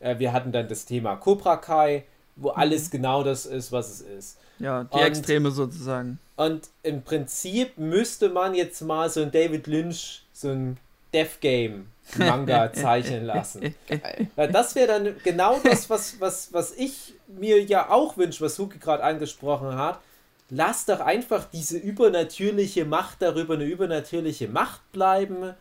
[0.00, 2.04] äh, wir hatten dann das Thema Cobra Kai,
[2.36, 4.38] wo alles genau das ist, was es ist.
[4.58, 6.18] Ja, die Und- Extreme sozusagen.
[6.36, 10.76] Und im Prinzip müsste man jetzt mal so ein David Lynch, so ein
[11.12, 13.74] Death Game Manga zeichnen lassen.
[14.36, 18.58] Weil das wäre dann genau das, was, was, was ich mir ja auch wünsche, was
[18.58, 20.00] Huki gerade angesprochen hat.
[20.50, 25.54] Lass doch einfach diese übernatürliche Macht darüber eine übernatürliche Macht bleiben.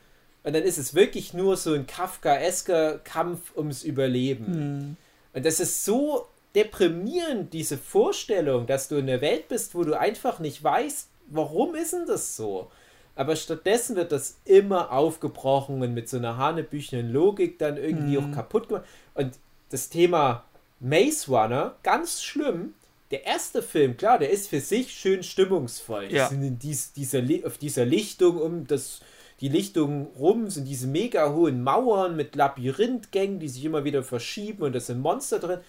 [0.44, 4.46] Und dann ist es wirklich nur so ein Kafkaesker Kampf ums Überleben.
[4.46, 4.98] Hm.
[5.34, 9.98] Und das ist so deprimierend, diese Vorstellung, dass du in der Welt bist, wo du
[10.00, 12.70] einfach nicht weißt, warum ist denn das so?
[13.16, 18.32] Aber stattdessen wird das immer aufgebrochen und mit so einer hanebüchenen Logik dann irgendwie Mhm.
[18.32, 18.86] auch kaputt gemacht.
[19.16, 19.34] Und
[19.70, 20.44] das Thema
[20.80, 22.74] Maze Runner, ganz schlimm.
[23.12, 26.06] Der erste Film, klar, der ist für sich schön stimmungsvoll.
[26.10, 26.30] Ja.
[26.30, 29.02] sind in dies, dieser, auf dieser Lichtung um das,
[29.42, 34.64] die Lichtung rum sind diese mega hohen Mauern mit Labyrinthgängen, die sich immer wieder verschieben
[34.64, 35.60] und da sind Monster drin.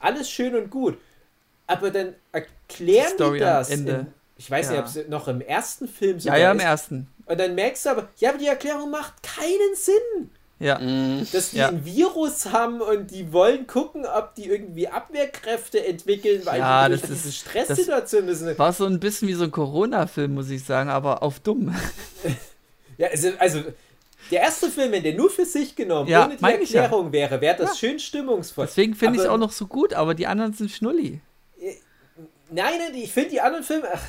[0.00, 0.98] Alles schön und gut.
[1.66, 3.70] Aber dann erklären Die die am das.
[3.70, 3.92] Ende.
[3.92, 4.72] In, ich weiß Ja.
[4.72, 6.64] nicht, ob es noch im ersten Film Ja, sogar ja, im ist.
[6.64, 7.08] ersten.
[7.26, 10.30] Und dann merkst du aber, ja, aber die Erklärung macht keinen Sinn.
[10.58, 10.78] Ja.
[10.78, 11.26] Mhm.
[11.32, 11.68] Dass die Ja.
[11.68, 16.92] ein Virus haben und die wollen gucken, ob die irgendwie Abwehrkräfte entwickeln, weil Ja, die
[16.98, 18.58] das diese ist- Stresssituation müssen.
[18.58, 21.74] War so ein bisschen wie so ein Corona-Film, muss ich sagen, aber auf dumm.
[22.98, 23.62] Ja, also, also
[24.30, 26.82] der erste Film, wenn der nur für sich genommen, Ja, ohne die ich ja.
[26.82, 28.66] Erklärung wäre, wäre das schön stimmungsvoll.
[28.66, 31.20] Deswegen finde ich es auch noch so gut, aber die anderen sind Schnulli.
[32.52, 34.02] Nein, nein, ich finde die anderen Filme, ach,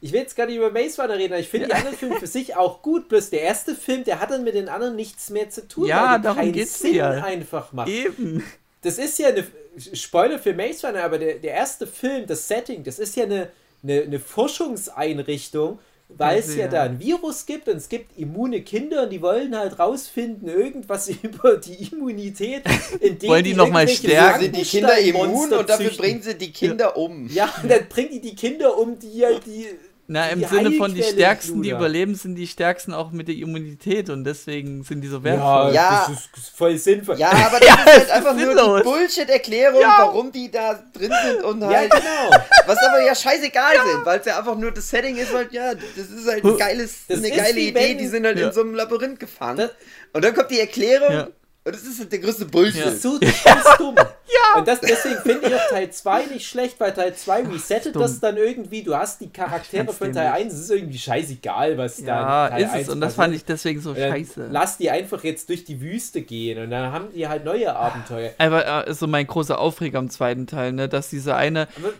[0.00, 2.16] ich will jetzt gar nicht über Maze Runner reden, aber ich finde die anderen Filme
[2.18, 5.28] für sich auch gut, bloß der erste Film, der hat dann mit den anderen nichts
[5.28, 7.22] mehr zu tun, Ja, weil die darum keinen geht's Sinn mir.
[7.22, 7.90] einfach macht.
[7.90, 8.42] Eben.
[8.80, 9.46] Das ist ja eine,
[9.92, 13.50] Spoiler für Maze Runner, aber der, der erste Film, das Setting, das ist ja eine,
[13.82, 16.68] eine, eine Forschungseinrichtung, weil es ja ja.
[16.68, 21.08] da ein Virus gibt und es gibt immune Kinder und die wollen halt rausfinden, irgendwas
[21.22, 22.62] über die Immunität.
[23.00, 24.42] Indem Wollen die noch mal irgendwelche stärken?
[24.42, 26.04] Sind die Kinder immun und dafür züchten.
[26.04, 27.28] bringen sie die Kinder um.
[27.28, 29.68] Ja, und dann bringen die die Kinder um, die ja die.
[30.06, 33.36] Na, im die Sinne von die Stärksten, die überleben, sind die Stärksten auch mit der
[33.36, 35.74] Immunität und deswegen sind die so Ja, wertvoll.
[35.74, 36.06] Ja.
[36.10, 37.16] das ist voll sinnvoll.
[37.18, 38.78] Ja, aber das Ja, ist halt einfach ist nur sinnlos.
[38.82, 39.96] die Bullshit-Erklärung, Ja.
[40.00, 42.36] warum die da drin sind und Ja, halt, genau.
[42.66, 45.72] was aber ja scheißegal sind, weil es ja einfach nur das Setting ist halt, ja,
[45.74, 48.48] das ist halt ein geiles, Das eine geile Idee, wenn- die sind halt Ja.
[48.48, 49.56] in so einem Labyrinth gefangen.
[49.56, 49.70] Das-
[50.12, 51.28] und dann kommt die Erklärung Ja.
[51.66, 52.84] Und das ist der größte Bullshit.
[52.84, 53.94] Das ist so ganz dumm.
[53.96, 54.58] ja.
[54.58, 58.20] Und das, deswegen finde ich auch Teil 2 nicht schlecht, weil Teil 2 resettet das
[58.20, 58.82] dann irgendwie.
[58.82, 60.42] Du hast die Charaktere von Teil nicht.
[60.44, 62.88] 1, es ist irgendwie scheißegal, was da Ja, in Teil ist 1 es.
[62.90, 63.24] Und das passiert.
[63.24, 64.48] fand ich deswegen so scheiße.
[64.50, 68.32] Lass die einfach jetzt durch die Wüste gehen und dann haben die halt neue Abenteuer.
[68.36, 71.68] Aber äh, so mein großer Aufreger am zweiten Teil, ne, dass diese eine.
[71.78, 71.94] Aber,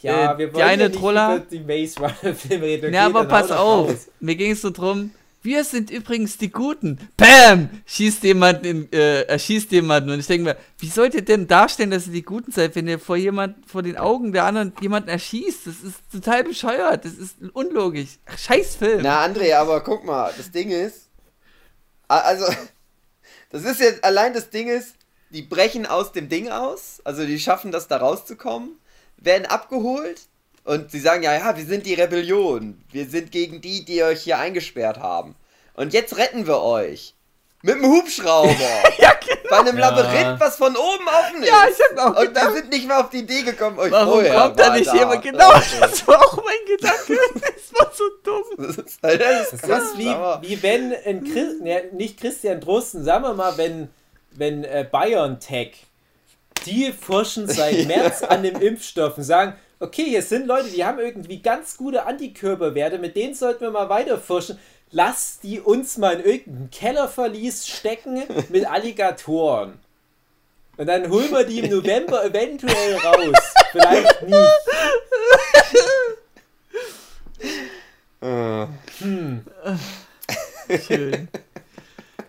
[0.00, 2.86] ja, Äh, wir die wollen eine ja nicht Troller- über die Maze Runner Filme reden.
[2.86, 3.90] Okay, Ja, aber pass auf.
[3.90, 4.08] raus.
[4.20, 5.10] Mir ging es so drum.
[5.42, 6.98] Wir sind übrigens die Guten.
[7.16, 7.70] Bam!
[7.86, 10.10] Schießt jemand in, äh, erschießt jemanden.
[10.10, 12.86] Und ich denke mir, wie sollt ihr denn darstellen, dass ihr die Guten seid, wenn
[12.86, 15.66] ihr vor jemand, vor den Augen der anderen jemanden erschießt?
[15.66, 17.06] Das ist total bescheuert.
[17.06, 18.18] Das ist unlogisch.
[18.26, 19.00] Ach, Scheiß Film.
[19.02, 21.08] Na, André, aber guck mal, das Ding ist.
[22.06, 22.44] Also,
[23.50, 24.94] das ist jetzt allein das Ding ist,
[25.30, 28.78] die brechen aus dem Ding aus, also die schaffen das da rauszukommen,
[29.16, 30.20] werden abgeholt
[30.64, 32.82] und sie sagen, ja, ja, wir sind die Rebellion.
[32.92, 35.34] Wir sind gegen die, die euch hier eingesperrt haben.
[35.74, 37.14] Und jetzt retten wir euch.
[37.62, 38.50] Mit dem Hubschrauber.
[38.98, 39.50] ja, genau.
[39.50, 39.90] Bei einem Ja.
[39.90, 41.48] Labyrinth, was von oben offen ist.
[41.48, 43.90] Ja, ich hab auch Und gedacht, wir sind nicht mal auf die Idee gekommen, euch
[43.90, 45.22] warum vorher kommt da nicht da jemand?
[45.22, 47.18] Genau, das war auch mein Gedanke.
[47.70, 48.66] Das war so dumm.
[48.66, 50.06] Das ist, halt, das ist Das krass, ist wie,
[50.48, 53.88] wie wenn ein Chris, ne, nicht Christian Drosten, sagen wir mal, wenn,
[54.32, 55.86] wenn äh, BioNTech,
[56.66, 60.98] die forschen seit März an dem Impfstoff und sagen, okay, hier sind Leute, die haben
[60.98, 64.58] irgendwie ganz gute Antikörperwerte, mit denen sollten wir mal weiter forschen.
[64.92, 69.78] Lass die uns mal in irgendeinen Kellerverlies stecken mit Alligatoren.
[70.76, 73.36] Und dann holen wir die im November eventuell raus.
[73.72, 74.36] Vielleicht nicht.
[78.22, 78.66] Äh.
[80.86, 81.28] Schön.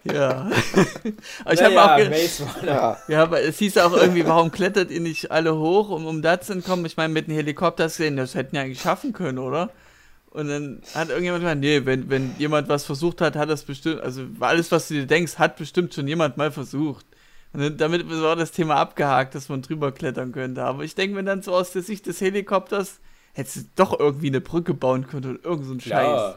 [0.04, 0.50] Ja.
[1.46, 1.98] Aber ich Naja, habe auch.
[2.00, 2.66] Runner.
[2.66, 2.98] Ja.
[3.08, 6.42] Ja, aber es hieß auch irgendwie, warum klettert ihr nicht alle hoch, um, um da
[6.42, 6.86] zu entkommen?
[6.86, 9.70] Ich meine, mit dem Helikopter sehen, das hätten ja eigentlich schaffen können, oder?
[10.32, 14.02] Und dann hat irgendjemand gesagt, nee, wenn, wenn jemand was versucht hat, hat das bestimmt,
[14.02, 17.06] also alles, was du dir denkst, hat bestimmt schon jemand mal versucht.
[17.54, 20.64] Und dann, damit war das Thema abgehakt, dass man drüber klettern könnte.
[20.64, 23.00] Aber ich denke mir dann so aus der Sicht des Helikopters,
[23.34, 25.86] hättest du doch irgendwie eine Brücke bauen können oder irgend so ein Ja.
[25.98, 26.36] Scheiß.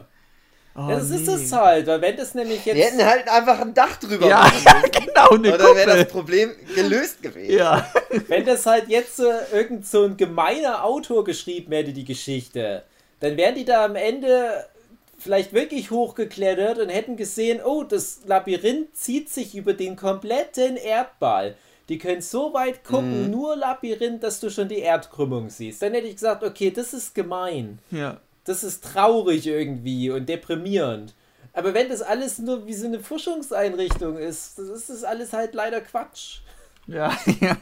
[0.77, 1.33] Oh, Ja, das ist nee.
[1.33, 2.75] es halt, weil wenn das nämlich jetzt.
[2.75, 4.51] Die hätten halt einfach ein Dach drüber Ja,
[4.91, 6.07] genau, eine Und dann wäre das.
[6.09, 7.53] Problem gelöst gewesen.
[7.57, 7.89] Ja.
[8.27, 12.83] Wenn das halt jetzt äh, irgend so ein gemeiner Autor geschrieben hätte, die Geschichte,
[13.21, 14.65] dann wären die da am Ende
[15.17, 21.55] vielleicht wirklich hochgeklettert und hätten gesehen, oh, das Labyrinth zieht sich über den kompletten Erdball.
[21.87, 25.81] Die können so weit gucken, nur Labyrinth, dass du schon die Erdkrümmung siehst.
[25.81, 27.79] Dann hätte ich gesagt, okay, das ist gemein.
[27.91, 28.17] Ja.
[28.45, 31.13] Das ist traurig irgendwie und deprimierend.
[31.53, 35.53] Aber wenn das alles nur wie so eine Forschungseinrichtung ist, das ist das alles halt
[35.53, 36.39] leider Quatsch.
[36.87, 37.57] Ja, ja.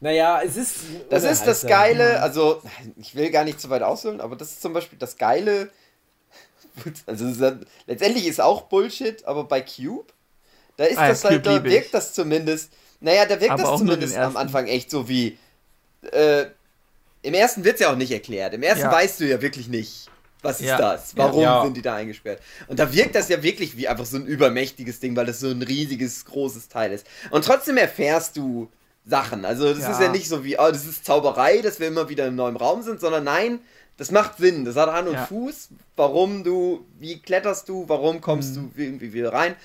[0.00, 0.76] Naja, es ist.
[1.10, 1.66] Das ist das.
[1.66, 2.62] Geile, also
[2.96, 5.70] ich will gar nicht zu weit ausholen, aber das ist zum Beispiel das Geile.
[7.06, 10.06] Also ist dann- letztendlich ist auch Bullshit, aber bei Cube,
[10.76, 11.72] da ist Ah das halt, da lieb ich.
[11.72, 12.72] wirkt das zumindest.
[13.00, 14.36] Naja, da wirkt Aber das auch nur zumindest am.
[14.36, 15.36] Anfang echt so wie.
[16.12, 16.46] Äh,
[17.22, 18.54] Im ersten wird es ja auch nicht erklärt.
[18.54, 18.92] Im ersten Ja.
[18.92, 20.08] weißt du ja wirklich nicht,
[20.42, 20.78] was ist Ja.
[20.78, 21.16] das?
[21.16, 21.62] Warum Ja.
[21.64, 22.40] sind die da eingesperrt?
[22.66, 25.48] Und da wirkt das ja wirklich wie einfach so ein übermächtiges Ding, weil das so
[25.48, 27.06] ein riesiges, großes Teil ist.
[27.30, 28.70] Und trotzdem erfährst du
[29.06, 29.44] Sachen.
[29.44, 29.90] Also das Ja.
[29.92, 32.56] ist ja nicht so wie, oh, das ist Zauberei, dass wir immer wieder im neuen
[32.56, 33.60] Raum sind, sondern nein,
[33.96, 34.64] das macht Sinn.
[34.64, 35.26] Das hat Hand und Ja.
[35.26, 35.68] Fuß.
[35.96, 38.72] Warum du, wie kletterst du, warum kommst Mhm.
[38.74, 39.56] du irgendwie wieder rein?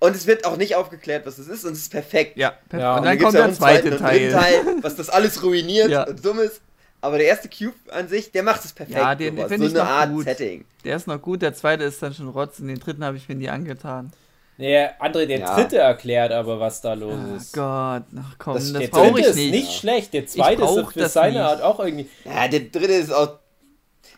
[0.00, 2.36] Und es wird auch nicht aufgeklärt, was es ist, und es ist perfekt.
[2.36, 2.82] Ja, perfekt.
[2.82, 4.30] Ja, und Und dann gibt's kommt ja der zweite Teil.
[4.32, 6.04] Teil, was das alles ruiniert Ja.
[6.06, 6.60] und dumm ist.
[7.00, 8.98] Aber der erste Cube an sich, der macht es perfekt.
[8.98, 9.48] Ja, den- den sowas.
[9.48, 10.24] find so ich eine noch Art gut.
[10.24, 10.64] Setting.
[10.84, 13.28] Der ist noch gut, der zweite ist dann schon Rotz und den dritten habe ich
[13.28, 14.10] mir nie angetan.
[14.56, 15.54] Nee, André, der Ja.
[15.54, 17.52] dritte erklärt aber, was da los Oh ist.
[17.52, 19.50] Gott, ach komm, Das- das, der dritte ich ist nicht.
[19.52, 21.40] nicht schlecht, der zweite ist für seine nicht.
[21.40, 22.08] Art auch irgendwie.
[22.24, 23.38] Ja, der dritte ist auch.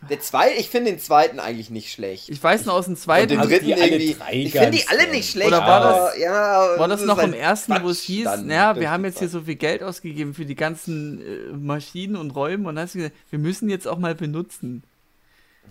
[0.09, 2.29] Der zweite, ich finde den zweiten eigentlich nicht schlecht.
[2.29, 4.15] Ich weiß noch aus dem Und zweiten, den Also dritten irgendwie.
[4.31, 5.47] Ich finde die alle nicht schlecht.
[5.47, 5.79] Oder war
[6.11, 9.19] das- ja, war das ist noch im ersten, wo es hieß, naja, wir haben jetzt
[9.19, 12.93] hier so viel Geld ausgegeben für die ganzen äh, Maschinen und Räume und dann hast
[12.93, 14.83] du gesagt, wir müssen jetzt auch mal benutzen.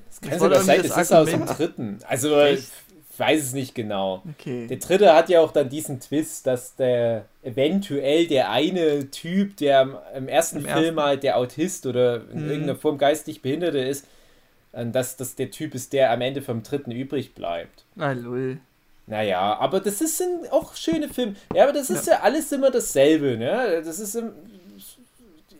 [0.08, 1.98] Das Das kann sogar sein, das das ist aus dem dritten.
[2.08, 2.64] Also, Echt?
[3.12, 4.22] ich weiß es nicht genau.
[4.38, 4.66] Okay.
[4.66, 9.82] Der dritte hat ja auch dann diesen Twist, dass der eventuell der eine Typ, der
[9.82, 11.00] im, im ersten Im Film ersten.
[11.02, 12.50] halt der Autist oder in Mhm.
[12.50, 14.04] irgendeiner Form geistig Behinderte ist,
[14.76, 17.84] äh, dass das der Typ ist, der am Ende vom dritten übrig bleibt.
[17.98, 18.58] Ah, lol.
[19.08, 21.36] Naja, aber das ist sind auch schöne Filme.
[21.54, 23.82] Ja, aber das ist ja, alles immer dasselbe, ne?
[23.84, 24.32] Das ist im,
[24.76, 24.98] ich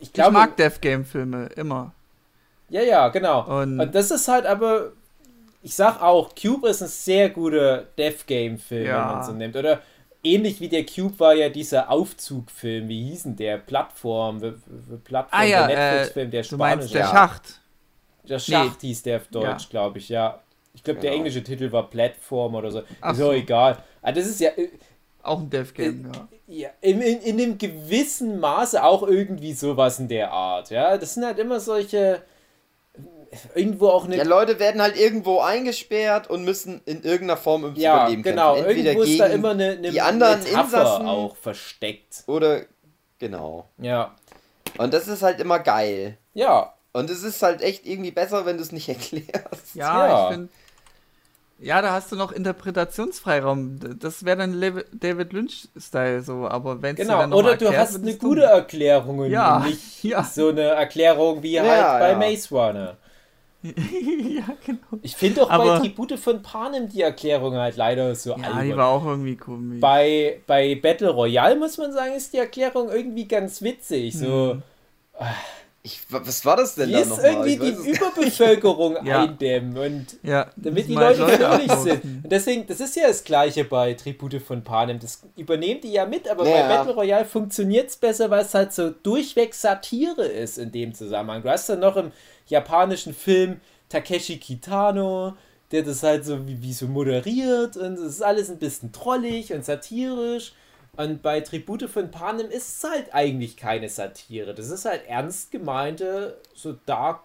[0.01, 1.93] Ich glaube, mag Death Game Filme, immer.
[2.69, 3.61] ja, ja, genau.
[3.61, 4.91] Und- Und, das ist halt aber,
[5.63, 9.07] ich sag auch, Cube ist ein sehr guter Death Game Film, Ja.
[9.09, 9.55] wenn man so nimmt.
[9.55, 9.81] Oder
[10.23, 13.57] ähnlich wie der Cube war ja dieser Aufzugfilm, wie hieß denn der?
[13.59, 14.39] Plattform,
[15.05, 16.91] Plattform, Ah ja, der äh, Netflix-Film, der Du meinst Spanisch.
[16.91, 17.07] der ja.
[17.11, 17.61] Schacht.
[18.29, 19.69] Der Schacht hieß der auf Deutsch, Ja.
[19.69, 20.39] glaube ich, ja.
[20.73, 21.19] Ich glaube, der Genau.
[21.21, 22.83] englische Titel war Plattform oder so.
[23.01, 23.31] Ach ist auch so.
[23.33, 23.77] egal.
[24.01, 24.49] Aber das ist ja.
[24.51, 24.69] äh,
[25.23, 26.27] Auch ein Death Game, ja.
[26.49, 30.97] Ja, in, in, in einem gewissen Maße auch irgendwie sowas in der Art, ja.
[30.97, 32.21] Das sind halt immer solche.
[33.55, 34.15] Irgendwo auch eine.
[34.15, 38.53] Ja, Leute werden halt irgendwo eingesperrt und müssen in irgendeiner Form ums Ja, Überleben genau.
[38.53, 38.69] kämpfen.
[38.69, 42.23] Entweder Irgendwo ist gegen da immer eine, eine die anderen Metapher Insassen auch versteckt.
[42.27, 42.61] oder
[43.19, 43.67] genau.
[43.79, 44.15] Ja.
[44.77, 46.17] Und das ist halt immer geil.
[46.33, 46.73] Ja.
[46.97, 49.75] Und es ist halt echt irgendwie besser, wenn du es nicht erklärst.
[49.75, 50.23] Ja, Ja.
[50.29, 50.49] ich finde.
[51.59, 53.79] Ja, da hast du noch Interpretationsfreiraum.
[53.99, 57.65] Das wäre dann Lev- David Lynch-Style so, aber wenn Genau, dann noch oder mal du
[57.65, 58.43] erklärt hast eine gute.
[58.43, 60.23] Erklärung und Ja, nicht ja.
[60.23, 62.17] so eine Erklärung wie Ja, halt bei ja.
[62.17, 62.97] Maze Runner.
[63.63, 64.79] ja, genau.
[65.01, 68.63] Ich finde auch bei Aber- Tribute von Panem die Erklärung halt leider so Ja, albern.
[68.67, 69.79] die war auch irgendwie komisch.
[69.81, 74.15] bei, bei Battle Royale muss man sagen, ist die Erklärung irgendwie ganz witzig.
[74.15, 74.63] So, Hm.
[75.87, 77.47] Ich, was war das denn die da ist nochmal?
[77.47, 79.23] irgendwie Ich die Überbevölkerung Ja.
[79.23, 82.03] eindämmen und ja, damit die Leute fröhlich sind.
[82.23, 84.99] Und deswegen, das ist ja das gleiche bei Tribute von Panem.
[84.99, 86.67] Das übernehmen die ja mit, aber Ja.
[86.67, 90.93] bei Battle Royale funktioniert es besser, weil es halt so durchweg Satire ist in dem
[90.93, 91.41] Zusammenhang.
[91.43, 92.11] Du hast dann noch im
[92.47, 95.33] japanischen Film Takeshi Kitano,
[95.71, 99.53] der das halt so wie, wie so moderiert und es ist alles ein bisschen trollig
[99.53, 100.53] und satirisch.
[100.97, 104.55] Und bei Tribute von Panem ist es halt eigentlich keine Satire.
[104.55, 107.21] Das ist halt ernst gemeinte, so Dark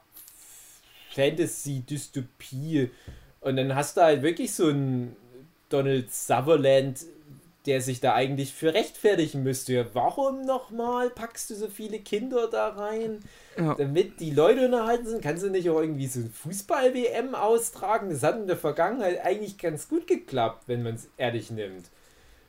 [1.15, 2.91] Fantasy-Dystopie.
[3.41, 5.17] Und dann hast du halt wirklich so einen
[5.71, 7.01] Donald Sutherland,
[7.65, 9.87] der sich da eigentlich für rechtfertigen müsste.
[9.95, 13.21] Warum nochmal packst du so viele Kinder da rein?
[13.57, 13.75] Ja.
[13.75, 18.11] Damit die Leute unterhalten sind, kannst du nicht auch irgendwie so ein Fußball-WM austragen?
[18.11, 21.87] Das hat in der Vergangenheit eigentlich ganz gut geklappt, wenn man es ehrlich nimmt.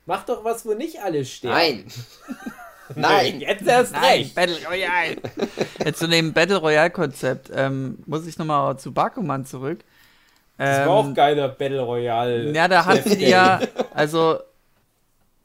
[0.06, 1.56] Mach doch was, wo nicht alle sterben.
[1.56, 1.86] Nein.
[2.96, 3.40] Nein.
[3.40, 4.36] Jetzt erst Nein, recht.
[4.36, 5.18] Battle Royale.
[5.86, 9.80] Jetzt zu dem Battle Royale-Konzept ähm, muss ich nochmal zu Bakuman zurück.
[10.58, 12.52] Das Ähm, war auch geiler Battle Royale.
[12.54, 13.60] Ja, da hatten die ja,
[13.94, 14.40] also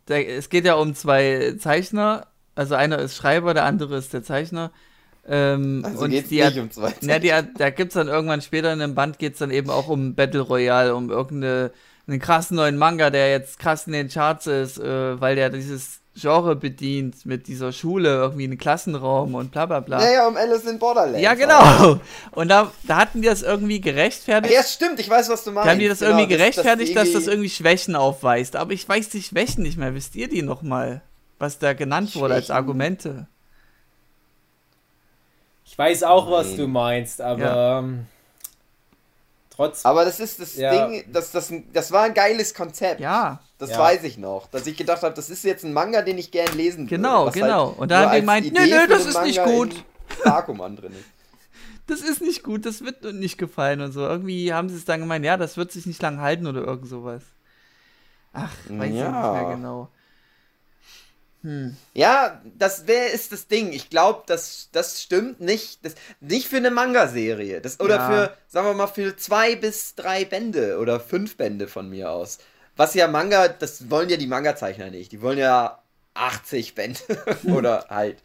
[0.09, 2.27] der, es geht ja um zwei Zeichner.
[2.55, 4.73] Also einer ist Schreiber, der andere ist der Zeichner.
[5.27, 8.09] Ähm, Also und geht's die nicht hat, um zwei ja, die hat, da gibt's dann
[8.09, 11.71] irgendwann später in einem Band geht's dann eben auch um Battle Royale, um irgendeinen
[12.09, 16.01] einen krassen neuen Manga, der jetzt krass in den Charts ist, äh, weil der dieses
[16.15, 19.99] Genre bedient mit dieser Schule, irgendwie einen Klassenraum und bla bla bla.
[19.99, 21.21] Naja, um Alice in Borderlands.
[21.21, 22.01] Ja, genau.
[22.33, 24.53] Und da, da hatten die das irgendwie gerechtfertigt.
[24.53, 25.67] Ja, stimmt, ich weiß, was du meinst.
[25.67, 28.57] Da haben die das Genau, irgendwie gerechtfertigt, dass, die das irgendwie Schwächen aufweist.
[28.57, 29.95] Aber ich weiß die Schwächen nicht mehr.
[29.95, 31.03] Wisst ihr die nochmal?
[31.39, 32.51] Was da genannt wurde als?
[32.51, 33.29] Argumente.
[35.65, 37.85] Ich weiß auch, was du meinst, aber Ja.
[39.59, 39.85] Trotz.
[39.85, 40.87] Aber das ist das Ja.
[40.89, 43.01] Ding, das, das, das war ein geiles Konzept.
[43.01, 43.79] Ja, Das Ja.
[43.81, 44.47] weiß ich noch.
[44.49, 46.97] Dass ich gedacht habe, das ist jetzt ein Manga, den ich gern lesen würde.
[46.97, 47.69] Genau, genau.
[47.71, 49.85] Halt Und da haben die als gemeint, nö, nö, das ist nicht gut.
[50.25, 51.05] Bakuman drin ist.
[51.89, 54.01] das ist nicht gut, das wird uns nicht gefallen und so.
[54.01, 56.87] Irgendwie haben sie es dann gemeint, ja, das wird sich nicht lang halten oder irgend
[56.89, 57.23] sowas.
[58.33, 59.33] Ach, weiß ich Ja.
[59.33, 59.89] nicht mehr genau.
[61.43, 61.77] Hm.
[61.95, 63.73] Ja, das wär, ist das Ding.
[63.73, 65.85] Ich glaube, das, das stimmt nicht.
[65.85, 67.61] Das, nicht für eine Manga-Serie.
[67.61, 68.11] Das, oder Ja.
[68.11, 72.39] für, sagen wir mal, für zwei bis drei Bände oder fünf Bände von mir aus.
[72.77, 75.13] Was ja Manga, das wollen ja die Manga-Zeichner nicht.
[75.13, 75.83] Die wollen ja
[76.15, 77.01] 80 Bände
[77.45, 78.19] oder halt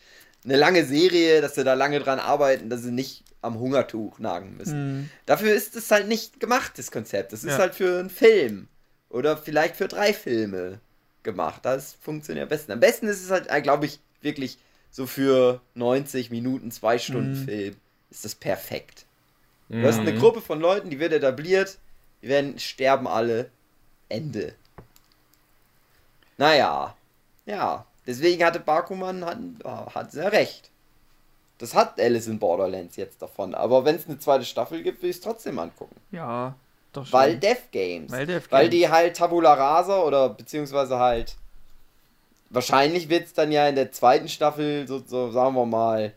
[0.45, 4.57] eine lange Serie, dass sie da lange dran arbeiten, dass sie nicht am Hungertuch nagen
[4.57, 4.73] müssen.
[4.73, 5.09] Hm.
[5.25, 7.33] Dafür ist es halt nicht gemacht, das Konzept.
[7.33, 7.57] Das ist Ja.
[7.59, 8.67] halt für einen Film.
[9.09, 10.79] Oder vielleicht für drei Filme
[11.23, 11.65] gemacht.
[11.65, 12.71] Das funktioniert am besten.
[12.71, 14.57] Am besten ist es halt, glaube ich, wirklich
[14.91, 17.45] so für 90 Minuten, zwei Stunden Mhm.
[17.45, 17.75] Film.
[18.11, 19.05] Ist das perfekt.
[19.69, 20.19] Du hast eine Mhm.
[20.19, 21.79] Gruppe von Leuten, die wird etabliert,
[22.21, 23.49] die werden sterben alle.
[24.09, 24.53] Ende.
[26.37, 26.95] Naja.
[27.45, 27.85] Ja.
[28.05, 29.37] Deswegen hatte Bakuman hat,
[29.95, 30.69] hat sehr recht.
[31.57, 33.55] Das hat Alice in Borderlands jetzt davon.
[33.55, 35.95] Aber wenn es eine zweite Staffel gibt, will ich es trotzdem angucken.
[36.11, 36.55] Ja,
[36.93, 37.19] doch schon.
[37.19, 38.11] Weil Death Games.
[38.11, 38.69] Weil Weil Games.
[38.71, 41.35] die halt Tabula Rasa oder beziehungsweise halt.
[42.49, 46.13] Wahrscheinlich wird es dann ja in der zweiten Staffel, so, so sagen wir mal.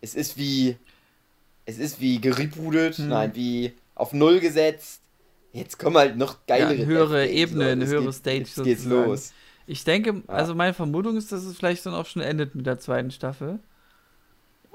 [0.00, 0.76] Es ist wie.
[1.64, 3.08] Es ist wie gerebootet, Hm.
[3.08, 5.00] nein, wie auf Null gesetzt.
[5.52, 7.72] Jetzt kommen halt noch geilere eine höhere Ebene, Leute.
[7.72, 9.32] eine höhere Stage Jetzt geht's los.
[9.66, 12.78] Ich denke, also meine Vermutung ist, dass es vielleicht dann auch schon endet mit der
[12.78, 13.58] zweiten Staffel.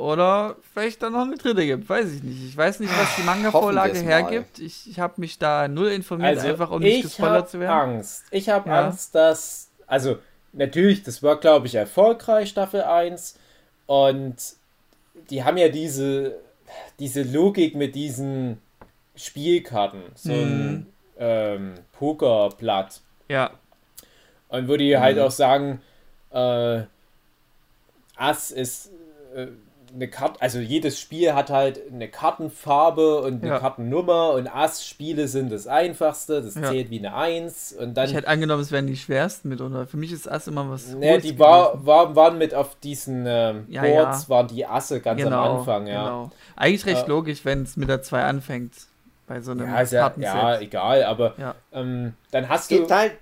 [0.01, 2.43] Oder vielleicht dann noch eine dritte gibt, weiß ich nicht.
[2.43, 4.09] Ich weiß nicht, was die Manga-Vorlage es mal.
[4.09, 4.57] hergibt.
[4.59, 7.95] Ich, ich habe mich da null informiert, Also, einfach um nicht ich gespoilert zu werden.
[7.97, 8.23] Angst.
[8.31, 8.85] Ich habe Ja.
[8.87, 9.69] Angst, dass.
[9.85, 10.17] Also,
[10.53, 13.37] natürlich, das war, glaube ich, erfolgreich, Staffel 1.
[13.85, 14.35] Und
[15.29, 16.35] die haben ja diese,
[16.97, 18.59] diese Logik mit diesen
[19.15, 20.01] Spielkarten.
[20.15, 20.85] So ein Mhm.
[21.19, 23.01] ähm, Pokerblatt.
[23.29, 23.51] Ja,
[24.47, 25.23] Und wo die halt Mhm.
[25.23, 25.81] auch sagen,
[26.31, 26.81] äh,
[28.15, 28.89] Ass ist,
[29.35, 29.47] äh,
[29.93, 33.59] eine Karte, also jedes Spiel hat halt eine Kartenfarbe und eine Ja.
[33.59, 36.63] Kartennummer und Ass-Spiele sind das einfachste, das Ja.
[36.69, 39.87] zählt wie eine Eins und dann Ich hätte angenommen, es wären die schwersten mitunter.
[39.87, 40.87] Für mich ist Ass immer was.
[40.95, 44.29] Ne, Hohes die war, war, waren mit auf diesen ähm, Ja, Boards, ja.
[44.29, 46.03] waren die Asse ganz genau, am Anfang, ja.
[46.03, 46.31] Genau.
[46.55, 48.73] Eigentlich recht Äh, logisch, wenn es mit der 2 anfängt.
[49.27, 49.81] Bei so einem Ja,
[50.17, 51.55] ja, egal, aber Ja.
[51.71, 53.13] ähm, dann hast du, gibt halt.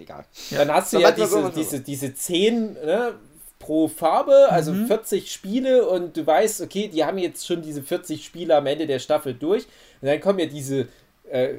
[0.00, 0.24] Egal.
[0.50, 3.14] dann hast du ja diese, diese, diese 10 ne,
[3.58, 4.86] pro Farbe, also Mhm.
[4.86, 8.86] 40 Spiele und du weißt, okay, die haben jetzt schon diese 40 Spiele am Ende
[8.86, 9.64] der Staffel durch
[10.00, 10.86] und dann kommen ja diese
[11.30, 11.54] äh,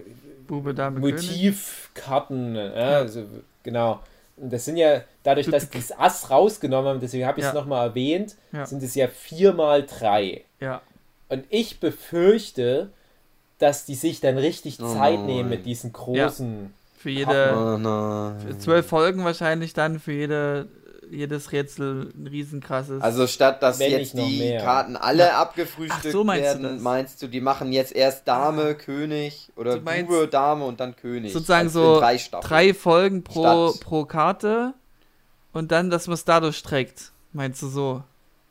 [0.48, 1.30] Bube, Dame, König.
[1.30, 3.24] Motivkarten, ne, also,
[3.64, 4.00] genau.
[4.38, 7.54] Und das sind ja, dadurch, dass die das Ass rausgenommen haben, deswegen habe ich es
[7.54, 7.60] Ja.
[7.60, 8.66] nochmal erwähnt, Ja.
[8.66, 10.44] sind es ja 4 mal 3.
[10.60, 10.82] Ja.
[11.28, 12.90] Und ich befürchte,
[13.60, 15.26] dass die sich dann richtig Oh Zeit nein.
[15.26, 16.74] nehmen mit diesen großen.
[16.98, 17.54] Für jede.
[17.56, 20.68] Oh zwölf Folgen wahrscheinlich dann für jede,
[21.12, 23.02] jedes Rätsel ein riesenkrasses.
[23.02, 24.62] Also statt dass Wenn jetzt die mehr.
[24.62, 26.82] Karten alle abgefrühstückt Ach, so meinst du werden, das?
[26.82, 31.34] meinst du, die machen jetzt erst Dame, König oder Du Bube, Dame und dann König.
[31.34, 34.74] sozusagen Also so drei drei Folgen pro, Statt- pro Karte
[35.54, 37.12] und dann, dass man es dadurch trägt.
[37.34, 38.04] Meinst du so?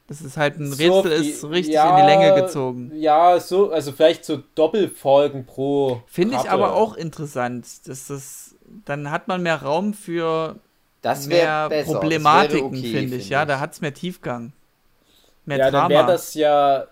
[0.06, 2.92] Das ist halt ein So Rätsel, wie- ist richtig ja, in die Länge gezogen.
[2.94, 6.02] Ja, so, also vielleicht so Doppelfolgen pro.
[6.06, 7.66] Finde ich aber auch interessant.
[7.86, 8.54] dass das,
[8.86, 10.56] dann hat man mehr Raum für
[11.08, 11.92] Das mehr wäre besser.
[11.92, 13.30] Problematiken, okay, finde ich.
[13.30, 14.52] Ja, da hat es mehr Tiefgang.
[15.46, 16.12] Mehr Ja, dann wäre Drama.
[16.12, 16.86] das ja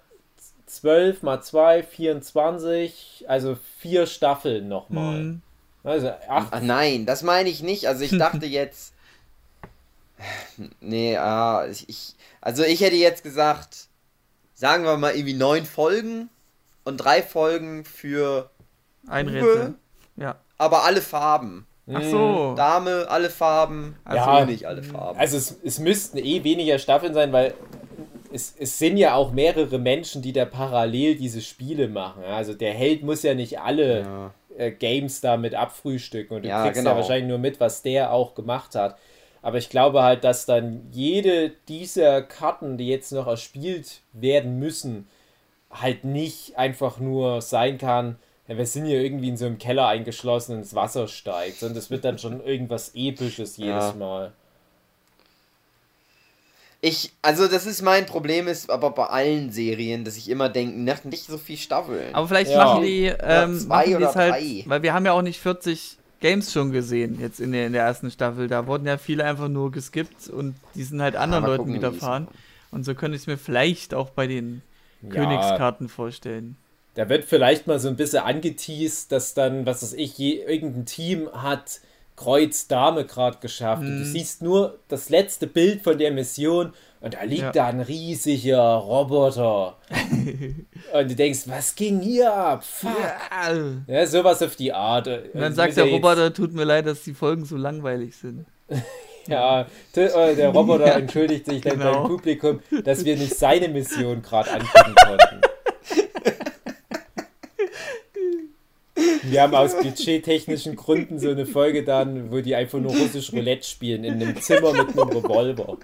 [0.65, 5.19] 12 mal 2, 24, also vier Staffeln nochmal.
[5.19, 5.43] Hm.
[5.85, 6.51] Also acht.
[6.51, 7.89] Ah, nein, das meine ich nicht.
[7.89, 8.95] Also ich dachte jetzt.
[10.81, 12.15] Nee, ah, ich.
[12.41, 13.89] Also ich hätte jetzt gesagt,
[14.55, 16.31] sagen wir mal irgendwie neun Folgen
[16.85, 18.49] und drei Folgen für
[19.07, 19.75] Ein Rätsel.
[20.17, 20.37] Ja.
[20.57, 21.67] aber alle Farben.
[21.93, 22.55] Ach so.
[22.57, 24.41] Dame, alle Farben, Ja.
[24.41, 25.19] König, alle Farben.
[25.19, 27.55] Also es, es müssten eh weniger Staffeln sein, weil
[28.33, 32.25] es, es sind ja auch mehrere Menschen, die da parallel diese Spiele machen.
[32.25, 34.35] Also der Held muss ja nicht alle ja.
[34.59, 36.91] äh, Games damit abfrühstücken und du Ja, kriegst genau.
[36.91, 38.99] ja wahrscheinlich nur mit, was der auch gemacht hat.
[39.43, 45.07] Aber ich glaube halt, dass dann jede dieser Karten, die jetzt noch erspielt werden müssen,
[45.71, 48.17] halt nicht einfach nur sein kann,
[48.49, 51.79] ja, wir sind hier irgendwie in so einem Keller eingeschlossen und ins Wasser steigt, sondern
[51.79, 53.95] es wird dann schon irgendwas Episches jedes Ja.
[53.95, 54.33] Mal.
[56.83, 60.79] Ich, also das ist mein Problem, ist aber bei allen Serien, dass ich immer denke,
[60.79, 62.15] nach nicht so viel Staffeln.
[62.15, 62.65] Aber vielleicht Ja.
[62.65, 64.63] machen die, ähm, zwei machen oder es halt, drei.
[64.67, 67.83] weil wir haben ja auch nicht 40 Games schon gesehen jetzt in der, in der
[67.83, 68.47] ersten Staffel.
[68.47, 71.75] Da wurden ja viele einfach nur geskippt und die sind halt anderen mal Leuten gucken,
[71.75, 72.29] widerfahren.
[72.71, 74.63] Und so könnte ich es mir vielleicht auch bei den
[75.03, 75.11] Ja.
[75.11, 76.57] Königskarten vorstellen.
[76.97, 80.87] Da wird vielleicht mal so ein bisschen angeteased, dass dann, was weiß ich, je, irgendein
[80.87, 81.81] Team hat
[82.17, 84.13] Kreuz Dame gerade geschafft und du Mhm.
[84.13, 87.53] siehst nur das letzte Bild von der Mission und da liegt Ja.
[87.53, 89.77] da ein riesiger Roboter.
[90.95, 92.65] und du denkst, was ging hier ab?
[92.65, 92.91] Fuck.
[92.99, 93.51] Ja.
[93.53, 95.07] Und Ja, sowas auf die Art.
[95.35, 98.47] dann sagt der Roboter, tut mir leid, dass die Folgen so langweilig sind.
[99.29, 99.63] Ja,
[99.97, 101.95] äh, der Roboter entschuldigt sich dann Genau.
[102.03, 105.41] beim Publikum, dass wir nicht seine Mission gerade angucken konnten.
[109.29, 113.67] Wir haben aus budgettechnischen Gründen so eine Folge dann, wo die einfach nur russisch Roulette
[113.67, 115.79] spielen in einem Zimmer mit einem Revolver,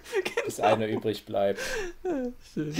[0.44, 1.60] bis einer übrig bleibt.
[2.52, 2.74] Schön.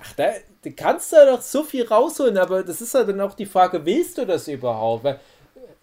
[0.00, 3.20] Ach, da, da kannst du ja doch so viel rausholen, aber das ist ja dann
[3.20, 5.04] auch die Frage, willst du das überhaupt?
[5.04, 5.20] Weil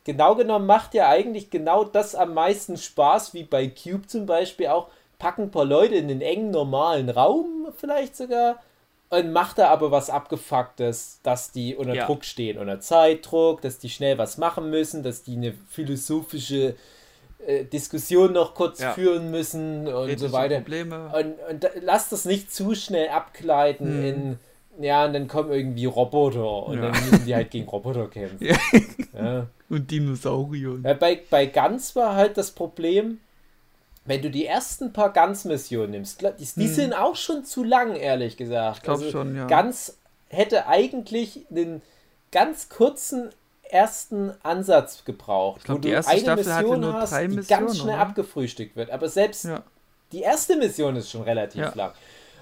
[0.03, 4.67] genau genommen macht ja eigentlich genau das am meisten Spaß, wie bei Cube zum Beispiel
[4.67, 4.89] auch.
[5.17, 8.59] Packen ein paar Leute in den engen, normalen Raum vielleicht sogar
[9.15, 12.05] und macht da aber was Abgefucktes, dass die unter Ja.
[12.05, 16.75] Druck stehen, unter Zeitdruck, dass die schnell was machen müssen, dass die eine philosophische
[17.45, 18.93] äh, Diskussion noch kurz Ja.
[18.93, 20.55] führen müssen und Ethische so weiter.
[20.55, 21.11] Probleme.
[21.15, 24.05] Und, und da- lass das nicht zu schnell abgleiten Hm.
[24.05, 26.89] in, ja, und dann kommen irgendwie Roboter und Ja.
[26.89, 28.37] dann müssen die halt gegen Roboter kämpfen.
[28.45, 28.55] Ja.
[29.17, 29.47] Ja.
[29.69, 30.77] Und Dinosaurier.
[30.99, 33.19] Bei, bei Ganz war halt das Problem,
[34.05, 36.73] wenn du die ersten paar Ganz-Missionen nimmst, die, die Hm.
[36.73, 38.77] sind auch schon zu lang, ehrlich gesagt.
[38.77, 39.47] Ich glaube schon, ja.
[39.47, 39.97] Ganz
[40.29, 41.81] hätte eigentlich einen
[42.31, 43.29] ganz kurzen
[43.69, 47.35] ersten Ansatz gebraucht, glaub, wo die du erste eine Staffel Mission nur hast, drei die
[47.35, 48.01] Missionen, ganz schnell oder?
[48.03, 48.91] abgefrühstückt wird.
[48.91, 49.63] Aber selbst ja.
[50.11, 51.71] die erste Mission ist schon relativ Ja.
[51.75, 51.91] lang.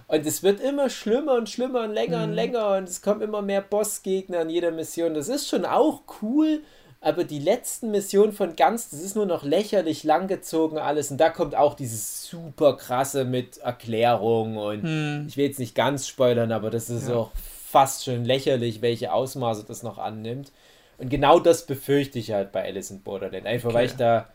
[0.07, 2.23] Und es wird immer schlimmer und schlimmer und länger Mhm.
[2.25, 5.13] und länger und es kommen immer mehr Bossgegner in jeder Mission.
[5.13, 6.59] Das ist schon auch cool,
[7.03, 11.29] aber die letzten Missionen von Ganz, das ist nur noch lächerlich langgezogen alles und da
[11.29, 15.25] kommt auch dieses super krasse mit Erklärung und Hm.
[15.27, 17.15] ich will jetzt nicht ganz spoilern, aber das ist Ja.
[17.15, 17.31] auch
[17.69, 20.51] fast schon lächerlich, welche Ausmaße das noch annimmt.
[20.97, 23.45] Und genau das befürchte ich halt bei Alice in Borderland.
[23.45, 23.93] Einfach weil Okay.
[23.93, 24.27] ich da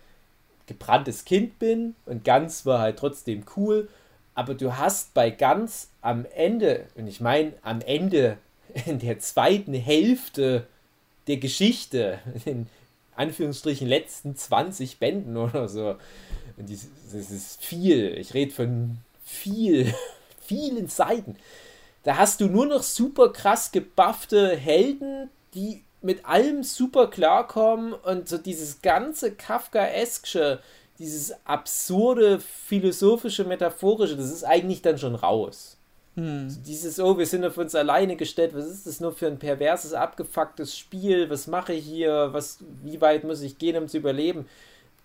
[0.66, 3.88] gebranntes Kind bin und ganz war halt trotzdem cool.
[4.34, 8.36] aber du hast bei ganz am Ende, und ich meine am Ende
[8.86, 10.66] in der zweiten Hälfte
[11.28, 12.66] der Geschichte, in
[13.14, 15.96] Anführungsstrichen letzten 20 Bänden oder so,
[16.56, 19.94] und das ist viel, ich rede von viel,
[20.40, 21.36] vielen Seiten,
[22.02, 28.28] da hast du nur noch super krass gebuffte Helden, die mit allem super klarkommen und
[28.28, 30.60] so dieses ganze Kafkaeskische,
[30.98, 35.77] dieses absurde, philosophische, metaphorische, das ist eigentlich dann schon raus.
[36.18, 36.50] Hm.
[36.50, 39.38] So dieses, oh, wir sind auf uns alleine gestellt, was ist das nur für ein
[39.38, 43.98] perverses, abgefucktes Spiel, was mache ich hier, was, wie weit muss ich gehen, um zu
[43.98, 44.46] überleben?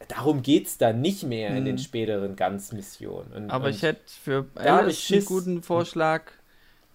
[0.08, 1.58] Darum geht es dann nicht mehr hm.
[1.58, 1.84] in den hm.
[1.84, 3.32] späteren Ganzmissionen.
[3.32, 6.24] Und, Aber und ich hätte für Alice einen guten Vorschlag,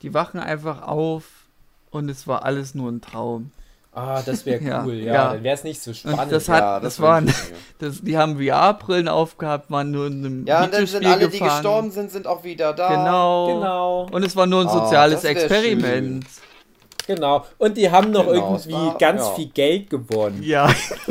[0.02, 1.46] die wachen einfach auf
[1.92, 3.52] und es war alles nur ein Traum.
[3.99, 5.32] Ah, das wäre cool, ja, ja.
[5.32, 6.30] Dann wäre es nicht so spannend.
[6.30, 7.34] das hat, ja, das, das waren,
[7.78, 11.32] das, die haben VR-Brillen aufgehabt, waren nur in einem Ja, und dann sind alle, gefahren.
[11.32, 12.88] die gestorben sind, sind auch wieder da.
[12.90, 13.46] Genau.
[13.46, 14.07] genau.
[14.12, 16.24] Und es war nur ein ah, soziales oh, Experiment.
[16.24, 17.16] Schön.
[17.16, 17.44] Genau.
[17.57, 19.34] Und die haben noch genau, irgendwie war, ganz ja.
[19.34, 20.42] viel Geld gewonnen.
[20.42, 20.68] Ja.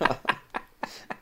[0.00, 0.16] ja.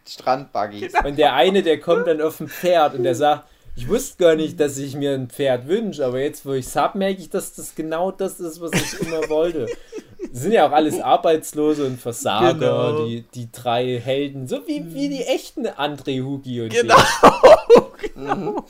[0.06, 0.92] Strandbuggies.
[0.92, 1.08] Genau.
[1.08, 4.36] Und der eine, der kommt dann auf dem Pferd und der sagt, ich wusste gar
[4.36, 7.28] nicht, dass ich mir ein Pferd wünsche, aber jetzt, wo ich es habe, merke ich,
[7.28, 9.66] dass das genau das ist, was ich immer wollte.
[10.32, 13.06] Das sind ja auch alles Arbeitslose und Versager, genau.
[13.06, 16.96] die, die drei Helden, so wie, wie die echten André Hugi und genau.
[18.14, 18.64] genau.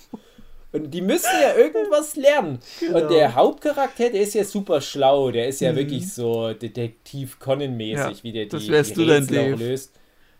[0.73, 2.59] Und die müssen ja irgendwas lernen.
[2.81, 3.01] Genau.
[3.01, 5.31] Und der Hauptcharakter, der ist ja super schlau.
[5.31, 5.77] Der ist ja mhm.
[5.77, 9.93] wirklich so Detektiv Conan-mäßig, ja, wie der die, die Rätsel auch löst.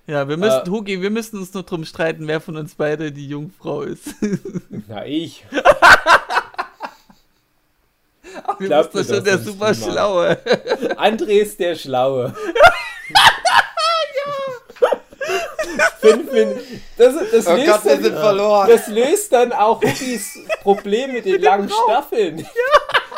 [0.07, 3.11] Ja, wir müssen, äh, Hugi, wir müssen uns nur drum streiten, wer von uns beide
[3.11, 4.15] die Jungfrau ist.
[4.89, 5.45] Na, ich.
[8.47, 10.39] Ach, wir Glaubt schon der super Schlaue.
[10.97, 12.33] André ist der Schlaue.
[16.01, 16.83] Fünf Minuten.
[16.97, 18.69] Das, das, oh löst Gott, dann, verloren.
[18.69, 21.69] das löst dann auch Hugis Problem mit den langen.
[21.69, 22.39] Staffeln.
[22.39, 22.47] Ja.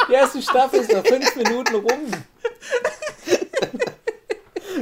[0.08, 2.10] Die erste Staffel ist noch fünf Minuten rum.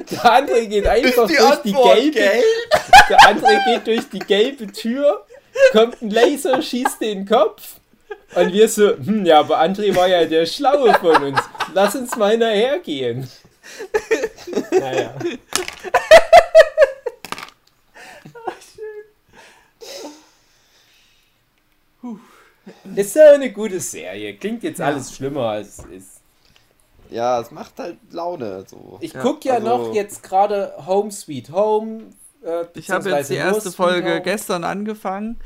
[0.11, 2.19] Der andere geht einfach die durch Antwort, die gelbe.
[2.19, 2.43] Gell?
[3.09, 5.27] Der andere geht durch die gelbe Tür,
[5.73, 7.77] kommt ein Laser, schießt den Kopf.
[8.35, 11.41] Und wir so, hm, ja, aber André war ja der Schlaue von uns.
[11.75, 12.81] Lass uns mal nachher
[14.71, 15.15] Naja.
[22.85, 24.37] Das ist ja eine gute Serie.
[24.37, 24.87] Klingt jetzt ja.
[24.87, 26.16] alles schlimmer als es ist.
[27.11, 28.65] Ja, es macht halt Laune.
[28.67, 28.99] So.
[29.01, 32.05] Ich gucke ja also, noch jetzt gerade Home Sweet Home.
[32.45, 34.23] Äh, ich habe jetzt die erste Folge Home.
[34.23, 35.39] gestern angefangen.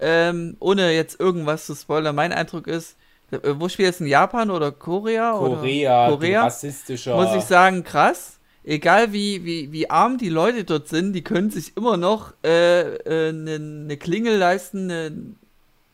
[0.00, 2.14] Ähm, ohne jetzt irgendwas zu spoilern.
[2.16, 2.96] Mein Eindruck ist,
[3.30, 5.32] äh, wo spielt es in Japan oder Korea?
[5.32, 6.42] Korea, oder Korea?
[6.44, 7.16] rassistischer.
[7.16, 8.38] Muss ich sagen, krass.
[8.64, 12.98] Egal wie, wie, wie arm die Leute dort sind, die können sich immer noch eine
[13.04, 15.12] äh, äh, ne, ne Klingel leisten, eine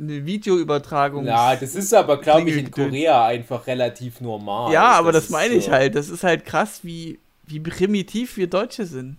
[0.00, 1.26] eine Videoübertragung.
[1.26, 4.72] Ja, das ist aber, glaube ich, in Korea einfach relativ normal.
[4.72, 5.72] Ja, aber das, das meine ich so.
[5.72, 5.94] halt.
[5.94, 9.16] Das ist halt krass, wie, wie primitiv wir Deutsche sind.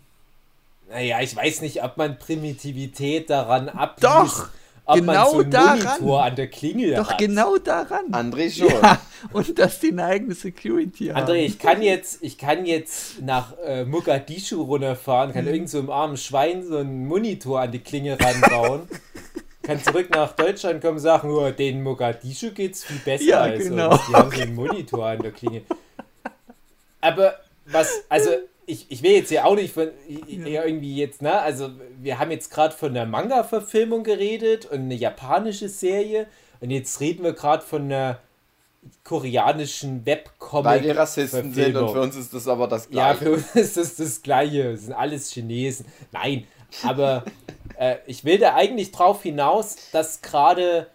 [0.90, 4.04] Naja, ich weiß nicht, ob man Primitivität daran abliest.
[4.04, 4.50] Doch!
[4.84, 5.78] Ob genau man so einen daran.
[5.78, 7.18] Monitor an der Klingel Doch, hat.
[7.20, 8.12] genau daran.
[8.12, 8.68] André schon.
[8.68, 9.00] Ja,
[9.32, 11.24] und dass die eine eigene Security haben.
[11.24, 15.52] André, ich kann jetzt, ich kann jetzt nach äh, Mogadischu runterfahren, kann mhm.
[15.52, 18.82] irgend so im armen Schwein so einen Monitor an die Klinge ranbauen.
[19.72, 23.63] kann zurück nach Deutschland kommen und sagen, oh, den Mogadischu geht's viel besser ja, als
[23.63, 23.91] genau.
[23.91, 24.01] uns.
[24.07, 25.61] Die haben einen Monitor an der Klinge.
[26.99, 28.30] Aber was, also
[28.65, 29.89] ich, ich will jetzt ja auch nicht von
[30.28, 30.63] ja.
[30.63, 31.39] irgendwie jetzt, ne?
[31.39, 31.69] Also
[31.99, 36.28] wir haben jetzt gerade von der Manga-Verfilmung geredet und eine japanische Serie
[36.59, 38.19] und jetzt reden wir gerade von einer
[39.03, 40.65] koreanischen Webcomic.
[40.65, 43.07] Weil wir Rassisten sind und für uns ist das aber das Gleiche.
[43.07, 44.72] Ja, für uns ist das das Gleiche.
[44.72, 45.86] Das sind alles Chinesen.
[46.11, 46.45] Nein,
[46.84, 47.24] aber
[47.78, 50.88] äh, ich will da eigentlich drauf hinaus, dass gerade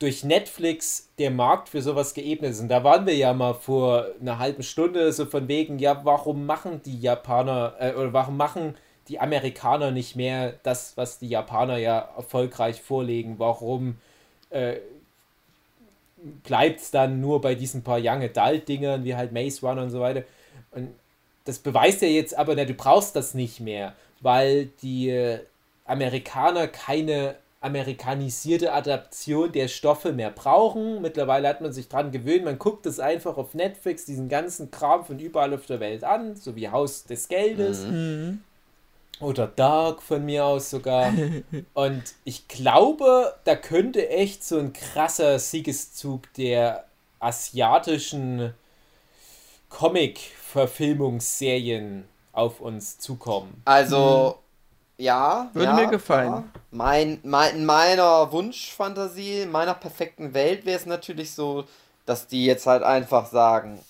[0.00, 2.60] durch Netflix der Markt für sowas geebnet ist.
[2.60, 6.46] Und da waren wir ja mal vor einer halben Stunde so von wegen, ja, warum
[6.46, 8.76] machen die Japaner äh, oder warum machen
[9.08, 13.38] die Amerikaner nicht mehr das, was die Japaner ja erfolgreich vorlegen?
[13.38, 13.98] Warum
[14.48, 14.76] äh,
[16.44, 20.00] bleibt es dann nur bei diesen paar Young Adult-Dingern wie halt Maze Runner und so
[20.00, 20.22] weiter?
[20.70, 20.94] Und
[21.44, 25.40] das beweist ja jetzt aber, na, du brauchst das nicht mehr, weil die
[25.90, 31.02] Amerikaner keine amerikanisierte Adaption der Stoffe mehr brauchen.
[31.02, 35.04] Mittlerweile hat man sich dran gewöhnt, man guckt es einfach auf Netflix, diesen ganzen Kram
[35.04, 37.80] von überall auf der Welt an, so wie Haus des Geldes.
[37.80, 38.40] Mhm.
[39.20, 41.12] Oder Dark von mir aus sogar.
[41.74, 46.86] Und ich glaube, da könnte echt so ein krasser Siegeszug der
[47.18, 48.54] asiatischen
[49.68, 53.60] Comic-Verfilmungsserien auf uns zukommen.
[53.66, 54.38] Also,
[55.00, 55.50] ja.
[55.52, 56.32] Würde ja, mir gefallen.
[56.32, 56.44] Ja.
[56.70, 61.64] Mein, mein, in meiner Wunschfantasie, in meiner perfekten Welt wäre es natürlich so,
[62.06, 63.80] dass die jetzt halt einfach sagen,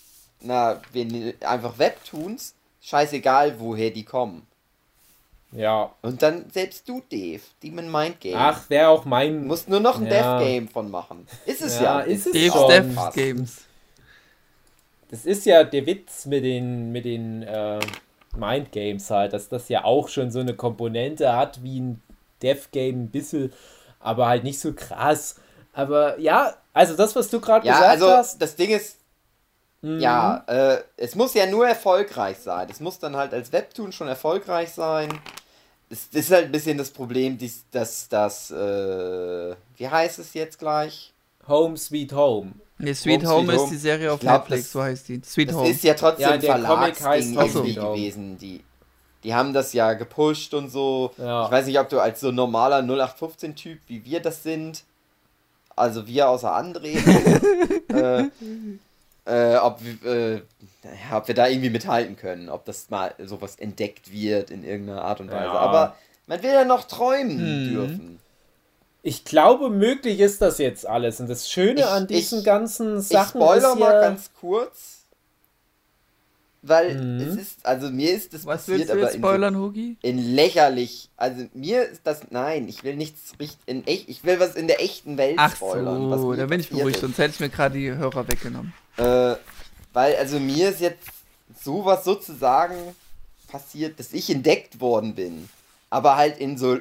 [0.40, 4.46] na, wir einfach Webtoons, scheißegal woher die kommen.
[5.52, 5.90] Ja.
[6.02, 8.36] Und dann selbst du, Dave, Demon Mind Game.
[8.38, 9.42] Ach, wäre auch mein.
[9.42, 10.38] Du musst nur noch ein Ja.
[10.38, 11.26] Dev Game von machen.
[11.44, 12.00] Ist es Ja, ja.
[12.00, 12.66] ist es Dave's.
[12.68, 13.16] Death Fast.
[13.16, 13.64] Games.
[15.11, 17.80] Das ist ja der Witz mit den, mit den äh,
[18.36, 22.02] Mind Games halt, dass das ja auch schon so eine Komponente hat wie ein
[22.42, 23.52] Dev Game ein bisschen,
[24.00, 25.36] aber halt nicht so krass.
[25.72, 28.40] Aber ja, also das, was du gerade Ja, gesagt also hast.
[28.42, 28.96] das Ding ist,
[29.82, 30.00] mhm.
[30.00, 32.68] ja, äh, es muss ja nur erfolgreich sein.
[32.70, 35.20] Es muss dann halt als Webtoon schon erfolgreich sein.
[35.90, 37.38] Es das ist halt ein bisschen das Problem,
[37.72, 41.12] dass das, äh, wie heißt es jetzt gleich?
[41.48, 42.54] Home Sweet Home.
[42.80, 45.20] Nee, Sweet Home, Home ist die Serie auf glaub, Netflix, das- so heißt die.
[45.24, 45.68] Sweet Das Home.
[45.70, 47.96] ist ja trotzdem Ja, ein der Comic Verlagsding heißt irgendwie Home.
[47.96, 48.38] gewesen.
[48.38, 48.64] Die,
[49.24, 51.12] die haben das ja gepusht und so.
[51.18, 51.44] Ja.
[51.46, 54.84] Ich weiß nicht, ob du als so normaler 0815-Typ, wie wir das sind,
[55.76, 56.96] also wir außer André,
[57.92, 58.30] äh,
[59.26, 60.42] äh, ob, wir- äh,
[61.14, 65.20] ob wir da irgendwie mithalten können, ob das mal sowas entdeckt wird in irgendeiner Art
[65.20, 65.44] und Weise.
[65.44, 65.52] Ja.
[65.52, 67.68] Aber man will ja noch träumen Hm.
[67.74, 68.18] dürfen.
[69.03, 71.20] Ich glaube, möglich ist das jetzt alles.
[71.20, 74.30] Und das Schöne Ich- an diesen ich- ganzen Ich Sachen spoiler ist mal ja, ganz
[74.38, 74.98] kurz,
[76.62, 77.20] weil Mhm.
[77.22, 79.96] es ist, also mir ist das Was passiert, willst du aber in so spoilern, Hugi?
[80.03, 81.09] in lächerlich.
[81.16, 82.20] Also mir ist das.
[82.30, 84.09] Nein, ich will nichts richtig in echt.
[84.11, 86.11] Ich will was in der echten Welt Ach spoilern.
[86.20, 87.01] so, da bin ich beruhigt, ist.
[87.01, 88.74] sonst hätte ich mir gerade die Hörer weggenommen.
[88.98, 89.36] Äh,
[89.94, 91.07] weil also mir ist jetzt
[91.64, 92.76] sowas sozusagen
[93.48, 95.48] passiert, dass ich entdeckt worden bin.
[95.88, 96.76] Aber halt in so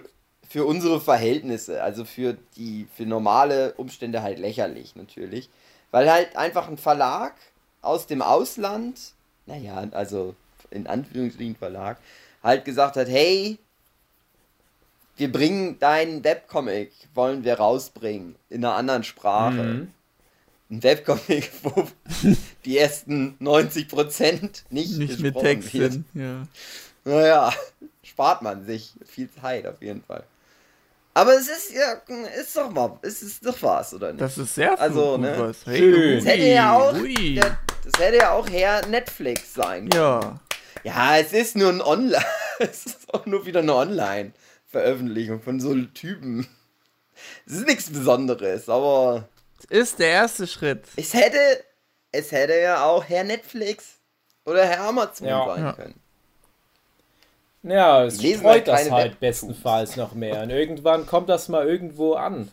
[0.49, 5.49] für unsere Verhältnisse, also für die für normale Umstände halt lächerlich natürlich,
[5.91, 7.35] weil halt einfach ein Verlag
[7.81, 8.99] aus dem Ausland,
[9.45, 10.35] naja, also
[10.71, 11.97] in Anführungsstrichen Verlag,
[12.43, 13.59] halt gesagt hat, hey,
[15.17, 19.91] wir bringen deinen Webcomic, wollen wir rausbringen in einer anderen Sprache Mhm.
[20.71, 21.87] ein Webcomic, wo
[22.65, 26.05] die ersten 90% nicht, Nicht mit Text sind.
[26.13, 26.47] Ja.
[27.05, 27.53] Naja,
[28.03, 30.23] spart man sich viel Zeit auf jeden Fall.
[31.19, 31.93] Aber es ist ja,
[32.39, 34.21] ist doch mal, es ist doch was, oder nicht?
[34.21, 35.35] Das ist sehr Also, gut ne?
[35.37, 35.65] was.
[35.65, 36.15] Hey, Schön.
[36.15, 40.01] Das hätte ja auch, der, das hätte ja auch Herr Netflix sein können.
[40.01, 40.39] Ja.
[40.83, 42.23] Ja, es ist nur ein Online,
[42.59, 46.47] es ist auch nur wieder eine Online-Veröffentlichung von so Typen.
[47.45, 49.27] Es ist nichts Besonderes, aber
[49.69, 50.85] Das ist der erste Schritt.
[50.95, 51.37] Es hätte,
[52.13, 53.95] es hätte ja auch Herr Netflix
[54.45, 55.45] oder Herr Amazon Ja.
[55.47, 55.73] sein Ja.
[55.73, 55.99] können.
[57.63, 60.43] Ja, es lesen streut halt das halt bestenfalls noch mehr.
[60.43, 62.51] Und irgendwann kommt das mal irgendwo an.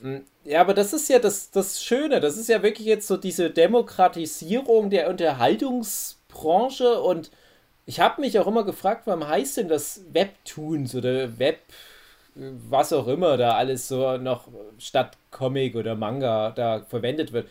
[0.00, 2.20] Hm, Ja, aber das ist ja das, das Schöne.
[2.20, 7.00] Das ist ja wirklich jetzt so diese Demokratisierung der Unterhaltungsbranche.
[7.02, 7.30] Und
[7.86, 11.60] ich habe mich auch immer gefragt, warum heißt denn das Webtoons oder Web,
[12.34, 14.48] was auch immer da alles so noch
[14.78, 17.48] statt Comic oder Manga da verwendet wird.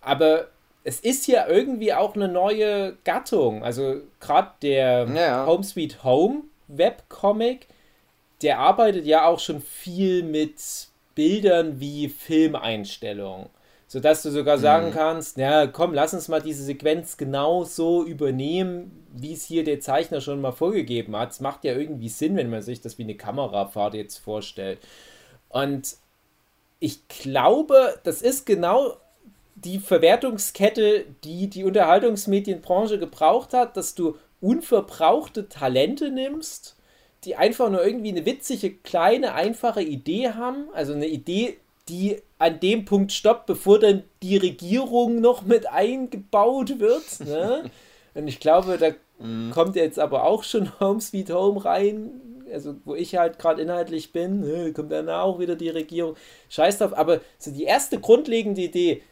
[0.00, 0.48] Aber
[0.84, 3.64] es ist ja irgendwie auch eine neue Gattung.
[3.64, 5.46] Also gerade der Ja.
[5.46, 7.66] Home Sweet Home Webcomic,
[8.42, 10.60] der arbeitet ja auch schon viel mit
[11.14, 13.48] Bildern wie Filmeinstellungen.
[13.86, 19.06] Sodass du sogar sagen kannst, ja, komm, lass uns mal diese Sequenz genau so übernehmen,
[19.12, 21.30] wie es hier der Zeichner schon mal vorgegeben hat.
[21.30, 24.80] Es macht ja irgendwie Sinn, wenn man sich das wie eine Kamerafahrt jetzt vorstellt.
[25.48, 25.96] Und
[26.80, 28.96] ich glaube, das ist genau
[29.64, 36.76] die Verwertungskette, die die Unterhaltungsmedienbranche gebraucht hat, dass du unverbrauchte Talente nimmst,
[37.24, 40.66] die einfach nur irgendwie eine witzige, kleine, einfache Idee haben.
[40.74, 41.56] Also eine Idee,
[41.88, 47.04] die an dem Punkt stoppt, bevor dann die Regierung noch mit eingebaut wird.
[47.26, 47.70] Ne?
[48.14, 48.90] Und ich glaube, da
[49.52, 52.10] kommt jetzt aber auch schon Home Sweet Home rein.
[52.52, 56.14] Also, wo ich halt gerade inhaltlich bin, ne, kommt dann auch wieder die Regierung.
[56.50, 59.02] Scheiß drauf, aber so die erste grundlegende Idee,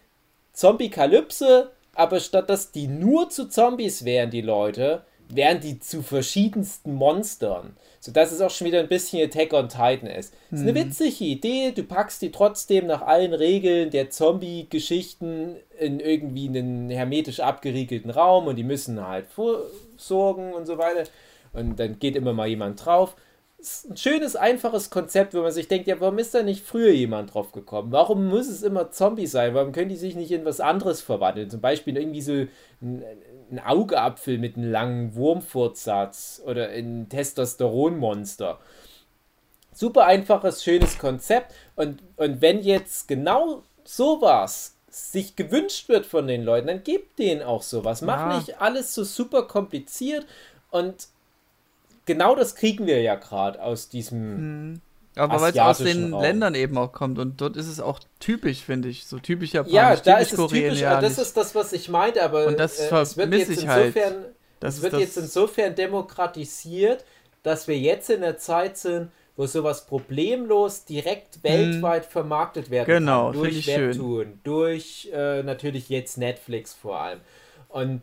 [0.52, 6.94] Zombie-Kalypse, aber statt dass die nur zu Zombies wären, die Leute, wären die zu verschiedensten
[6.94, 7.76] Monstern.
[8.00, 10.34] Sodass es auch schon wieder ein bisschen Attack on Titan ist.
[10.50, 16.00] Das ist eine witzige Idee, du packst die trotzdem nach allen Regeln der Zombie-Geschichten in
[16.00, 21.08] irgendwie einen hermetisch abgeriegelten Raum und die müssen halt vorsorgen und so weiter.
[21.52, 23.14] Und dann geht immer mal jemand drauf
[23.62, 26.90] ist ein schönes, einfaches Konzept, wo man sich denkt, ja, warum ist da nicht früher
[26.90, 27.92] jemand drauf gekommen?
[27.92, 29.54] Warum muss es immer Zombie sein?
[29.54, 31.48] Warum können die sich nicht in was anderes verwandeln?
[31.48, 33.04] Zum Beispiel irgendwie so ein,
[33.50, 38.58] ein Augeapfel mit einem langen Wurmfortsatz oder ein Testosteronmonster.
[39.72, 41.54] Super einfaches, schönes Konzept.
[41.76, 47.42] Und, und wenn jetzt genau sowas sich gewünscht wird von den Leuten, dann gebt denen
[47.42, 48.02] auch sowas.
[48.02, 48.36] Mach Ja.
[48.36, 50.26] nicht alles so super kompliziert
[50.70, 51.06] und
[52.06, 54.70] genau das kriegen wir ja gerade aus diesem.
[54.70, 54.80] Mhm.
[55.14, 56.22] Aber weil es aus den Raum.
[56.22, 59.06] Ländern eben auch kommt und dort ist es auch typisch, finde ich.
[59.06, 61.02] So typisch japanisch, Ja, da typisch ist es typisch, koreanisch.
[61.02, 63.86] das ist das, was ich meinte, aber Und das äh, es wird jetzt halt.
[63.94, 64.24] insofern,
[64.60, 67.04] Das es wird das- jetzt insofern demokratisiert,
[67.42, 72.86] dass wir jetzt in der Zeit sind, wo sowas problemlos direkt weltweit vermarktet werden.
[72.86, 73.40] Genau, kann.
[73.40, 73.88] Durch ich schön.
[73.90, 77.20] Webtoon, durch äh, natürlich jetzt Netflix vor allem.
[77.68, 78.00] Und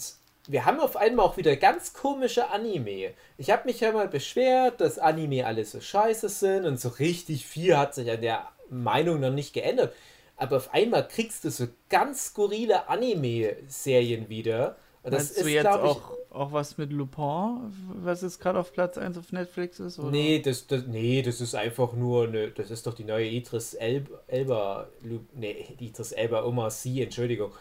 [0.50, 3.12] wir haben auf einmal auch wieder ganz komische Anime.
[3.38, 7.46] Ich habe mich ja mal beschwert, dass Anime alles so scheiße sind und so richtig
[7.46, 9.94] viel hat sich an der Meinung noch nicht geändert.
[10.38, 14.78] Aber auf einmal kriegst du so ganz skurrile Anime-Serien wieder.
[15.04, 17.72] Und das Meinst du ist, jetzt glaube ich, auch, auch was mit Lupin,
[18.02, 20.00] was jetzt gerade auf Platz 1 auf Netflix ist?
[20.00, 20.10] Oder?
[20.10, 23.76] Nee, das, das, nee, das ist einfach nur eine, das ist doch die neue Idris
[23.76, 24.88] Elba, Elba
[25.36, 27.52] nee, Idris Elba Omar Sy, Entschuldigung.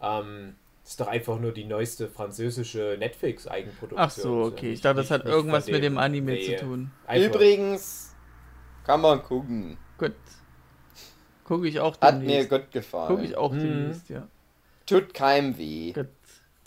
[0.00, 0.54] Ähm,
[0.86, 3.98] das ist doch einfach nur die neueste französische Netflix-Eigenproduktion.
[4.00, 4.72] Ach so, Also okay.
[4.72, 6.44] Ich dachte, das hat irgendwas mit dem Anime Nee.
[6.56, 6.92] zu tun.
[7.08, 8.14] Einfach- Übrigens,
[8.84, 9.78] kann man gucken.
[9.98, 10.12] Gut.
[11.42, 12.50] Gucke ich auch Hat mir demnächst.
[12.50, 13.24] gut Gucke gefallen.
[13.24, 13.58] ich auch Mhm.
[13.58, 14.28] demnächst, ja.
[14.86, 15.92] Tut keinem weh.
[15.92, 16.06] Gut.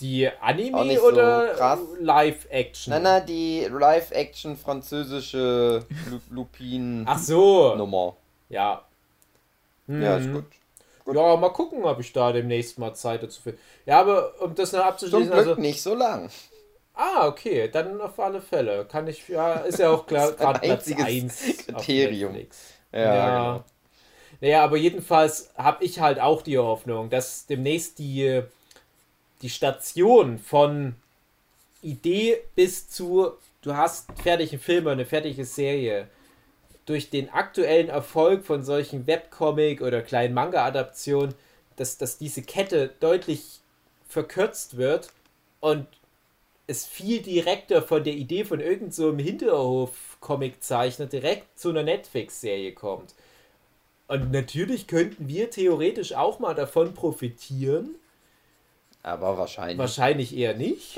[0.01, 1.79] Die Auch Anime nicht so oder krass.
[2.01, 2.91] Live-Action?
[2.91, 7.09] Nein, nein, die Live-Action französische Lu Lupin-Nummer.
[7.09, 8.17] Ach so,
[8.49, 8.83] ja.
[9.87, 10.33] Ja, ist Mhm.
[11.13, 13.59] Ja, mal gucken, ob ich da demnächst mal Zeit dazu finde.
[13.85, 15.61] Ja, aber um das noch Zum abzuschließen, Glück also.
[15.61, 16.29] nicht so lang.
[16.93, 18.85] Ah, okay, dann auf alle Fälle.
[18.85, 22.31] Kann ich, ja, ist ja auch klar, ist ein gerade Platz einziges 1 Kriterium.
[22.33, 22.73] Netflix.
[22.91, 23.63] Ja, genau.
[24.41, 28.41] Naja, aber jedenfalls habe ich halt auch die Hoffnung, dass demnächst die,
[29.41, 30.95] die Station von
[31.81, 33.31] Idee bis zu,
[33.61, 36.07] du hast fertigen Film eine fertige Serie,
[36.89, 41.35] durch den aktuellen Erfolg von solchen Webcomic- oder kleinen Manga-Adaptionen,
[41.75, 43.59] dass, dass diese Kette deutlich
[44.07, 45.11] verkürzt wird
[45.59, 45.85] und
[46.65, 53.13] es viel direkter von der Idee von irgendeinem so Hinterhof-Comic-Zeichner direkt zu einer Netflix-Serie kommt.
[54.07, 57.95] Und natürlich könnten wir theoretisch auch mal davon profitieren.
[59.03, 59.77] Aber wahrscheinlich.
[59.77, 60.97] Wahrscheinlich eher nicht.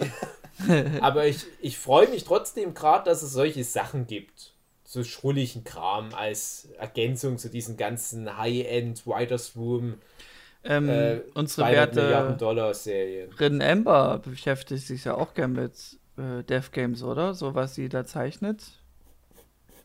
[1.02, 4.54] Aber ich, ich freue mich trotzdem gerade, dass es solche Sachen gibt.
[4.92, 9.94] So schrulligen Kram als Ergänzung zu diesen ganzen High-End Writers Room
[10.66, 13.32] Ähm, äh, unsere 200 Milliarden Werte Dollar Serien.
[13.40, 17.34] Rin Ember beschäftigt sich ja auch gern mit äh, Dev Games, oder?
[17.34, 18.64] So was sie da zeichnet.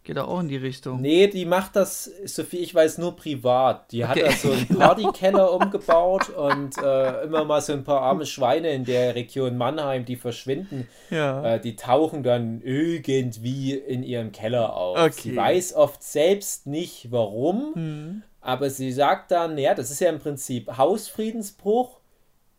[0.06, 1.00] Geht auch in die Richtung.
[1.00, 3.90] Nee, die macht das, soviel ich weiß, nur privat.
[3.90, 8.02] Die hat Okay, da so einen Partykeller umgebaut und äh, immer mal so ein paar
[8.02, 10.86] arme Schweine in der Region Mannheim, die verschwinden.
[11.10, 11.54] Ja.
[11.56, 14.96] Äh, die tauchen dann irgendwie in ihrem Keller auf.
[14.96, 15.12] Okay.
[15.22, 18.22] Sie weiß oft selbst nicht warum, Hm.
[18.40, 21.98] aber sie sagt dann, ja, das ist ja im Prinzip Hausfriedensbruch.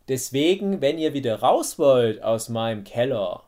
[0.08, 3.42] Deswegen, wenn ihr wieder raus wollt aus meinem Keller,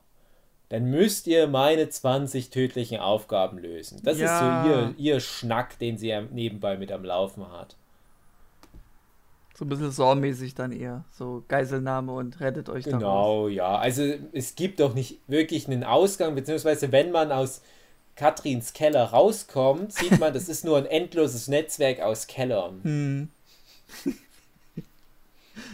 [0.71, 4.01] dann müsst ihr meine 20 tödlichen Aufgaben lösen.
[4.03, 4.63] Das Ja.
[4.63, 7.77] ist so ihr, ihr Schnack, den sie nebenbei mit am Laufen hat.
[9.55, 11.05] So ein bisschen Saw-mäßig dann eher.
[11.11, 13.01] So Geiselnahme und rettet euch daraus.
[13.01, 13.77] Genau, ja.
[13.77, 17.61] Also es gibt doch nicht wirklich einen Ausgang, beziehungsweise wenn man aus
[18.17, 22.81] Katrins Keller rauskommt, sieht man, das ist nur ein endloses Netzwerk aus Kellern.
[22.85, 23.29] Hm.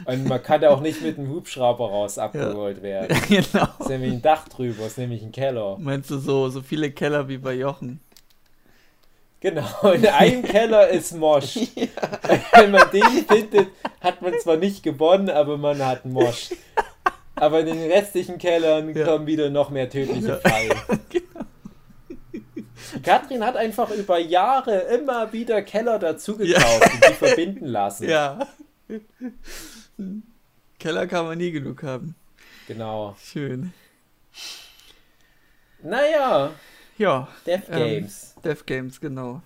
[0.06, 3.16] Und man kann da auch nicht mit einem Hubschrauber raus abgeholt werden.
[3.28, 3.44] genau.
[3.52, 5.76] Das ist nämlich ein Dach drüber, ist nämlich ein Keller.
[5.80, 8.00] Meinst du so, so viele Keller wie bei Jochen?
[9.40, 11.56] Genau, in einem Keller ist Mosch.
[12.52, 13.68] Wenn man den findet,
[14.00, 16.50] hat man zwar nicht gewonnen, aber man hat Mosch.
[17.34, 19.04] Aber in den restlichen Kellern Ja.
[19.04, 20.72] kommen wieder noch mehr tödliche Fallen.
[23.02, 28.08] Katrin hat einfach über Jahre immer wieder Keller dazugekauft und die verbinden lassen.
[28.08, 28.46] Ja.
[30.78, 32.14] Keller kann man nie genug haben.
[32.68, 33.16] Genau.
[33.22, 33.72] Schön.
[35.82, 36.52] Naja,
[36.98, 38.34] Ja, Death Ähm, Games.
[38.44, 39.42] Dev Games, genau.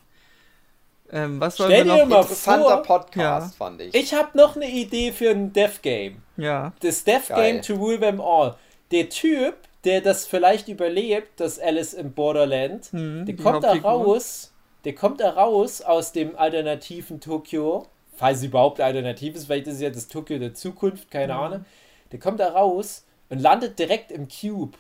[1.13, 2.07] Ähm, was Stell wir dir noch?
[2.07, 3.95] mal Interessanter vor, Podcast, fand ich.
[3.95, 6.23] Ich habe noch eine Idee für ein Death Game.
[6.37, 6.73] Ja.
[6.81, 7.55] Das Death Geil.
[7.55, 8.55] Game to Rule Them All.
[8.93, 14.53] Der Typ, der das vielleicht überlebt, das Alice im Borderland, Mhm, der kommt da raus,
[14.85, 17.89] der kommt da raus aus dem alternativen Tokio,
[18.21, 21.65] falls es überhaupt alternativ ist, vielleicht ist es ja das Tokio der Zukunft, keine Ahnung.
[22.13, 24.77] Der kommt da raus und landet direkt im Cube.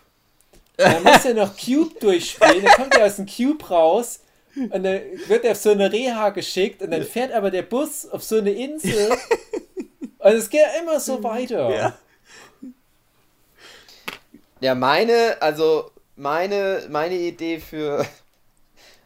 [0.76, 4.20] Und dann muss er noch Cube durchspielen, dann kommt er aus dem Cube raus
[4.54, 8.06] und dann wird er auf so eine Reha geschickt und dann fährt aber der Bus
[8.06, 9.10] auf so eine Insel
[10.18, 11.70] und es geht immer so weiter.
[11.74, 11.98] Ja.
[14.60, 18.04] Ja, meine, also meine, meine Idee für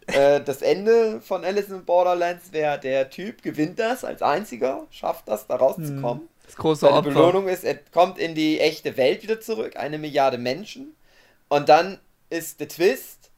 [0.08, 5.28] äh, das Ende von Alice in Borderlands wäre, der Typ gewinnt das als einziger, schafft
[5.28, 6.28] das, da rauszukommen.
[6.46, 7.10] Das große Seine Opfer.
[7.10, 10.94] Belohnung ist, er kommt in die echte Welt wieder zurück, eine Milliarde Menschen.
[11.48, 11.98] Und dann
[12.30, 13.30] ist der Twist,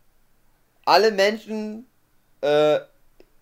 [0.85, 1.87] alle Menschen,
[2.41, 2.79] äh,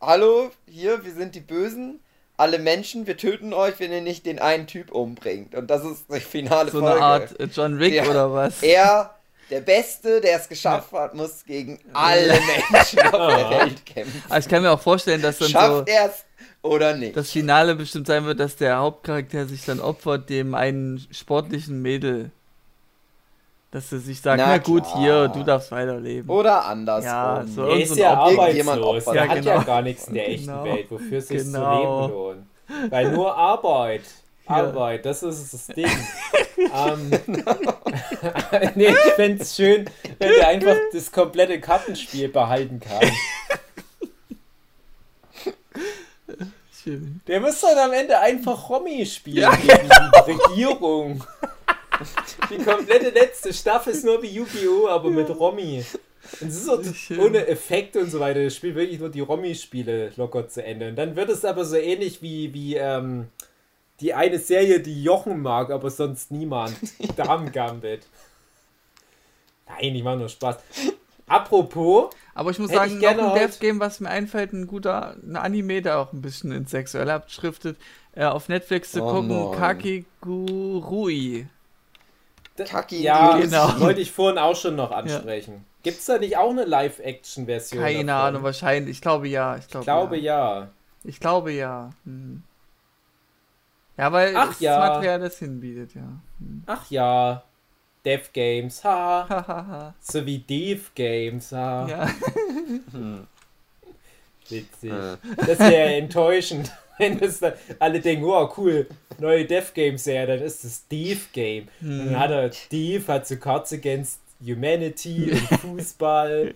[0.01, 2.01] hallo, hier, wir sind die Bösen.
[2.37, 5.55] Alle Menschen, wir töten euch, wenn ihr nicht den einen Typ umbringt.
[5.55, 6.97] Und das ist die finale So Folge.
[6.97, 8.09] eine Art John Wick Ja.
[8.11, 8.61] oder was?
[8.61, 9.14] Er,
[9.51, 12.39] der Beste, der es geschafft hat, muss gegen alle
[12.71, 13.51] Menschen auf der.
[13.51, 14.23] Welt kämpfen.
[14.29, 16.25] Aber ich kann mir auch vorstellen, dass dann so Schafft er es
[16.63, 17.17] oder nicht?
[17.17, 22.31] das Finale bestimmt sein wird, dass der Hauptcharakter sich dann opfert dem einen sportlichen Mädel.
[23.71, 24.99] Dass er sich sagt, Na na, gut, klar.
[25.01, 26.31] hier, du darfst weiterleben.
[26.31, 27.05] Oder andersrum.
[27.05, 27.67] Ja, so.
[27.67, 28.79] Er ist so ja Ob- arbeitslos.
[28.79, 29.15] opfert.
[29.15, 29.65] Der Ja, hat ja genau.
[29.67, 30.65] gar nichts in der echten Genau.
[30.65, 32.07] Welt, wofür es sich Genau.
[32.07, 32.93] zu leben lohnt.
[32.93, 34.03] Weil nur Arbeit.
[34.49, 34.57] Ja.
[34.57, 35.91] Arbeit, das ist das Ding.
[36.57, 37.11] ähm,
[38.75, 39.89] nee, ich fände es schön,
[40.19, 43.11] wenn der einfach das komplette Kartenspiel behalten kann.
[46.83, 47.21] Schön.
[47.27, 51.25] Der muss dann am Ende einfach Romy spielen gegen die Regierung.
[52.51, 55.83] Die komplette letzte Staffel ist nur wie Yu-Gi-Oh!, aber mit Romy.
[56.41, 57.21] Und es ist Schön.
[57.21, 58.43] ohne Effekte und so weiter.
[58.45, 60.89] Das Spiel wirklich nur die Romy-Spiele locker zu Ende.
[60.89, 63.29] Und dann wird es aber so ähnlich wie, wie ähm,
[64.01, 66.77] die eine Serie, die Jochen mag, aber sonst niemand.
[67.17, 68.07] Damen Gambit.
[69.67, 70.57] Nein, ich mache nur Spaß.
[71.27, 75.37] Apropos, Aber ich muss sagen, ich noch ein Death-Game, was mir einfällt, ein guter ein
[75.37, 77.79] Anime, der auch ein bisschen ins Sexuelle abschriftet,
[78.15, 79.59] äh, auf Netflix zu Oh gucken, nein.
[79.59, 81.47] Kakigurui.
[82.57, 83.81] Kaki, ja, Genau.
[83.81, 85.65] wollte ich vorhin auch schon noch ansprechen.
[85.83, 87.83] Gibt es da nicht auch eine Live-Action-Version?
[87.83, 88.27] Keine davon?
[88.27, 88.97] Ahnung, wahrscheinlich.
[88.97, 89.57] Ich glaube ja.
[89.57, 90.61] Ich glaube, Ich glaube ja.
[90.61, 90.69] ja.
[91.05, 91.91] Ich glaube ja.
[92.05, 92.43] Hm.
[93.97, 94.79] Ja, weil Ach das ja.
[94.79, 96.21] Material das hinbietet, ja.
[96.67, 97.43] Ach ja,
[98.05, 99.95] Dev Games, ha.
[100.01, 101.87] So wie Dev Games, ha.
[101.89, 102.11] ja.
[104.49, 104.91] Witzig.
[104.93, 105.17] Äh.
[105.47, 108.87] Das wäre enttäuschend, wenn das dann alle denken, oh cool,
[109.19, 111.69] neue Dev Games Serie, dann ist das Dev Game.
[111.81, 112.07] Und Hm.
[112.07, 116.53] dann hat er Dev, hat so Cards Against Humanity und Fußball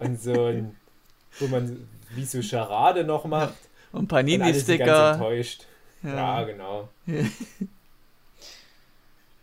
[0.00, 0.76] und so ein,
[1.38, 3.54] wo man wie so Charade noch macht.
[3.92, 4.24] Und Und alle
[4.54, 5.18] sind ganz Panini-Sticker.
[6.02, 6.42] Ja, Ja.
[6.44, 6.88] genau.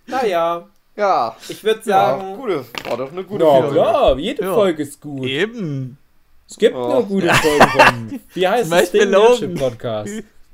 [0.05, 3.74] naja, Ja, ich würde ja, sagen, gute, war doch eine gute Ja, Folge.
[3.74, 4.53] klar, jede Ja.
[4.55, 5.24] Folge ist gut.
[5.28, 5.97] Eben.
[6.49, 6.88] Es gibt Oh.
[6.88, 8.20] nur gute Folgen von.
[8.34, 9.10] Wie heißt das Ding?
[9.12, 9.30] Logan.
[9.30, 10.12] Nerdship Podcast.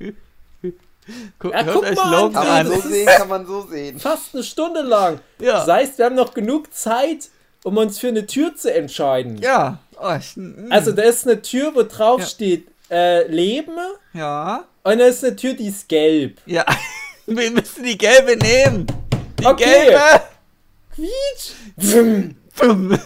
[1.38, 2.66] Gu Ja, hört guck euch mal Logan Kann man an.
[2.82, 3.98] so sehen, kann man so sehen.
[4.00, 5.20] Fast eine Stunde lang.
[5.38, 5.52] Ja.
[5.64, 7.28] Das heißt, wir haben noch genug Zeit,
[7.62, 9.38] um uns für eine Tür zu entscheiden.
[9.38, 9.78] Ja.
[9.98, 10.34] Oh, ich.
[10.70, 12.26] Also da ist eine Tür, wo drauf Ja.
[12.26, 13.76] steht äh, Leben
[14.12, 14.64] Ja.
[14.84, 16.40] Und da ist eine Tür, die ist gelb.
[16.46, 16.64] Ja.
[17.26, 18.86] Wir müssen die gelbe nehmen.
[19.40, 19.64] Die Okay.
[19.64, 19.98] gelbe.
[20.94, 22.34] Quietsch!
[22.56, 22.98] Pum.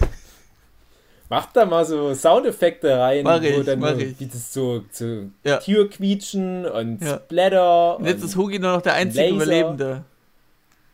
[1.30, 4.18] Mach da mal so Soundeffekte rein, Mach wo ich, dann mach ich.
[4.18, 5.58] wie das so, so Ja.
[5.58, 7.16] Tür quietschen und Ja.
[7.24, 7.98] Splatter.
[7.98, 9.34] Und jetzt ist Hugi nur noch der einzige Laser.
[9.36, 10.04] Überlebende.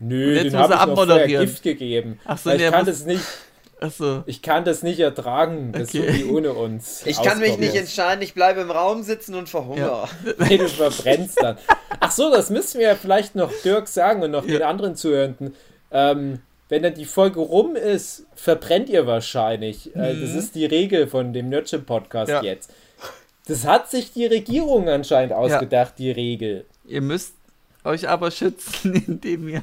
[0.01, 1.27] Nö, den habe er ich noch vorher.
[1.27, 2.19] Gift gegeben.
[2.25, 3.23] Ach so, ich kann das nicht,
[3.81, 4.23] Achso.
[4.27, 6.07] ich kann das nicht ertragen, das Okay.
[6.15, 7.05] wie ohne uns.
[7.07, 10.09] Ich kann mich nicht entscheiden, ich bleibe im Raum sitzen und verhungere.
[10.39, 11.59] Nee, du verbrennst dann.
[12.01, 14.53] Ach so, das müssen wir ja vielleicht noch Dirk sagen und noch Ja.
[14.59, 15.55] den anderen Zuhörenden.
[15.91, 19.95] Ähm, wenn dann die Folge rum ist, verbrennt ihr wahrscheinlich.
[19.95, 22.35] Äh, das ist die Regel von dem Nerdship Podcast Mhm.
[22.37, 22.43] Ja.
[22.43, 22.71] jetzt.
[23.47, 26.65] Das hat sich die Regierung anscheinend ausgedacht, die Regel.
[26.87, 27.35] Ihr müsst
[27.85, 29.63] euch aber schützen, indem ihr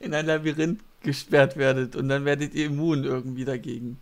[0.00, 1.96] in ein Labyrinth gesperrt werdet.
[1.96, 3.98] Und dann werdet ihr immun irgendwie dagegen.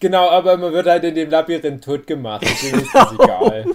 [0.00, 2.42] Genau, aber man wird halt in dem Labyrinth tot gemacht.
[2.48, 3.64] Deswegen ist das egal.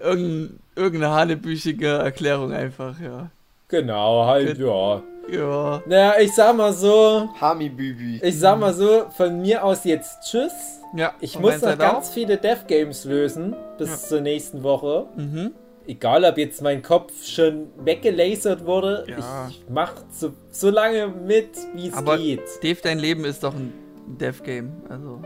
[0.00, 3.30] Irgend, irgendeine hanebüchige Erklärung einfach, ja.
[3.68, 5.02] Genau, halt, ja.
[5.30, 5.82] Ja.
[5.86, 8.20] Naja, ich sag mal so, Hami Bübi.
[8.22, 10.52] ich sag mal so, von mir aus jetzt Tschüss.
[10.96, 11.12] Ja.
[11.20, 13.96] Ich muss noch ganz viele Dev Games lösen bis Ja.
[13.96, 15.06] zur nächsten Woche.
[15.12, 15.16] auch.
[15.16, 15.52] Mhm.
[15.88, 19.48] Egal, ob jetzt mein Kopf schon weggelasert wurde, Ja.
[19.48, 22.42] ich mach so, so lange mit, wie es Aber- geht.
[22.62, 23.72] Dave, dein Leben ist doch ein
[24.06, 24.70] Dev-Game.
[24.88, 25.22] Also.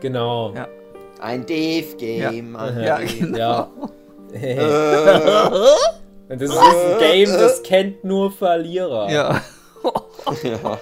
[0.00, 0.52] Genau.
[0.54, 0.68] Ja.
[1.20, 2.54] Ein Dave-Game.
[2.54, 3.06] Ja, Dave.
[3.06, 3.38] genau.
[3.38, 3.70] Ja.
[4.34, 4.56] Äh,
[6.28, 9.08] Und das ist ein Game, das kennt nur Verlierer.
[9.10, 9.40] Ja.
[10.42, 10.78] ja.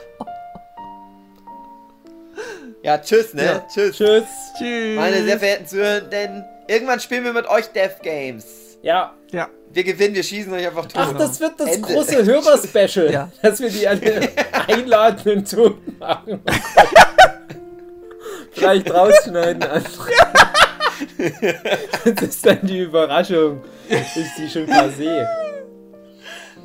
[2.82, 3.44] ja, tschüss, ne?
[3.44, 3.64] Ja.
[3.72, 3.96] Tschüss.
[3.96, 4.24] Tschüss.
[4.58, 4.96] Tschüss.
[4.96, 8.44] Meine sehr verehrten Zuhörer, denn irgendwann spielen wir mit euch Death Games.
[8.84, 9.14] Ja.
[9.32, 9.48] Ja.
[9.72, 10.92] Wir gewinnen, wir schießen euch einfach tot.
[10.96, 11.88] Ach, das wird das Ende.
[11.92, 13.28] große Hörer-Special, Ja.
[13.42, 14.28] dass wir die alle
[14.68, 16.40] einladen und tot machen.
[18.52, 19.62] Vielleicht rausschneiden.
[19.62, 20.10] andere.
[22.04, 23.62] Das ist dann die Überraschung.
[23.88, 25.26] Ist die schon passé.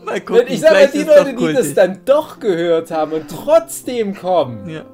[0.03, 3.13] Mal gucken, Und ich sag mal, vielleicht die Leute, die das dann doch gehört haben
[3.13, 4.85] und trotzdem kommen, Ja.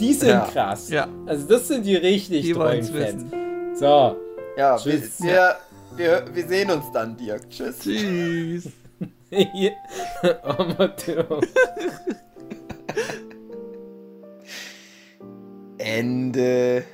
[0.00, 0.48] die sind Ja.
[0.52, 0.88] krass.
[0.90, 1.06] Ja.
[1.26, 2.92] Also das sind die richtig Die treuen Fans.
[2.94, 3.32] wissen.
[3.74, 4.16] So.
[4.56, 5.56] Ja, wir,
[5.96, 7.48] wir, wir sehen uns dann, Dirk.
[7.50, 7.78] Tschüss.
[7.80, 8.68] Tschüss.
[10.42, 11.40] Amateur.
[15.78, 16.84] Ende.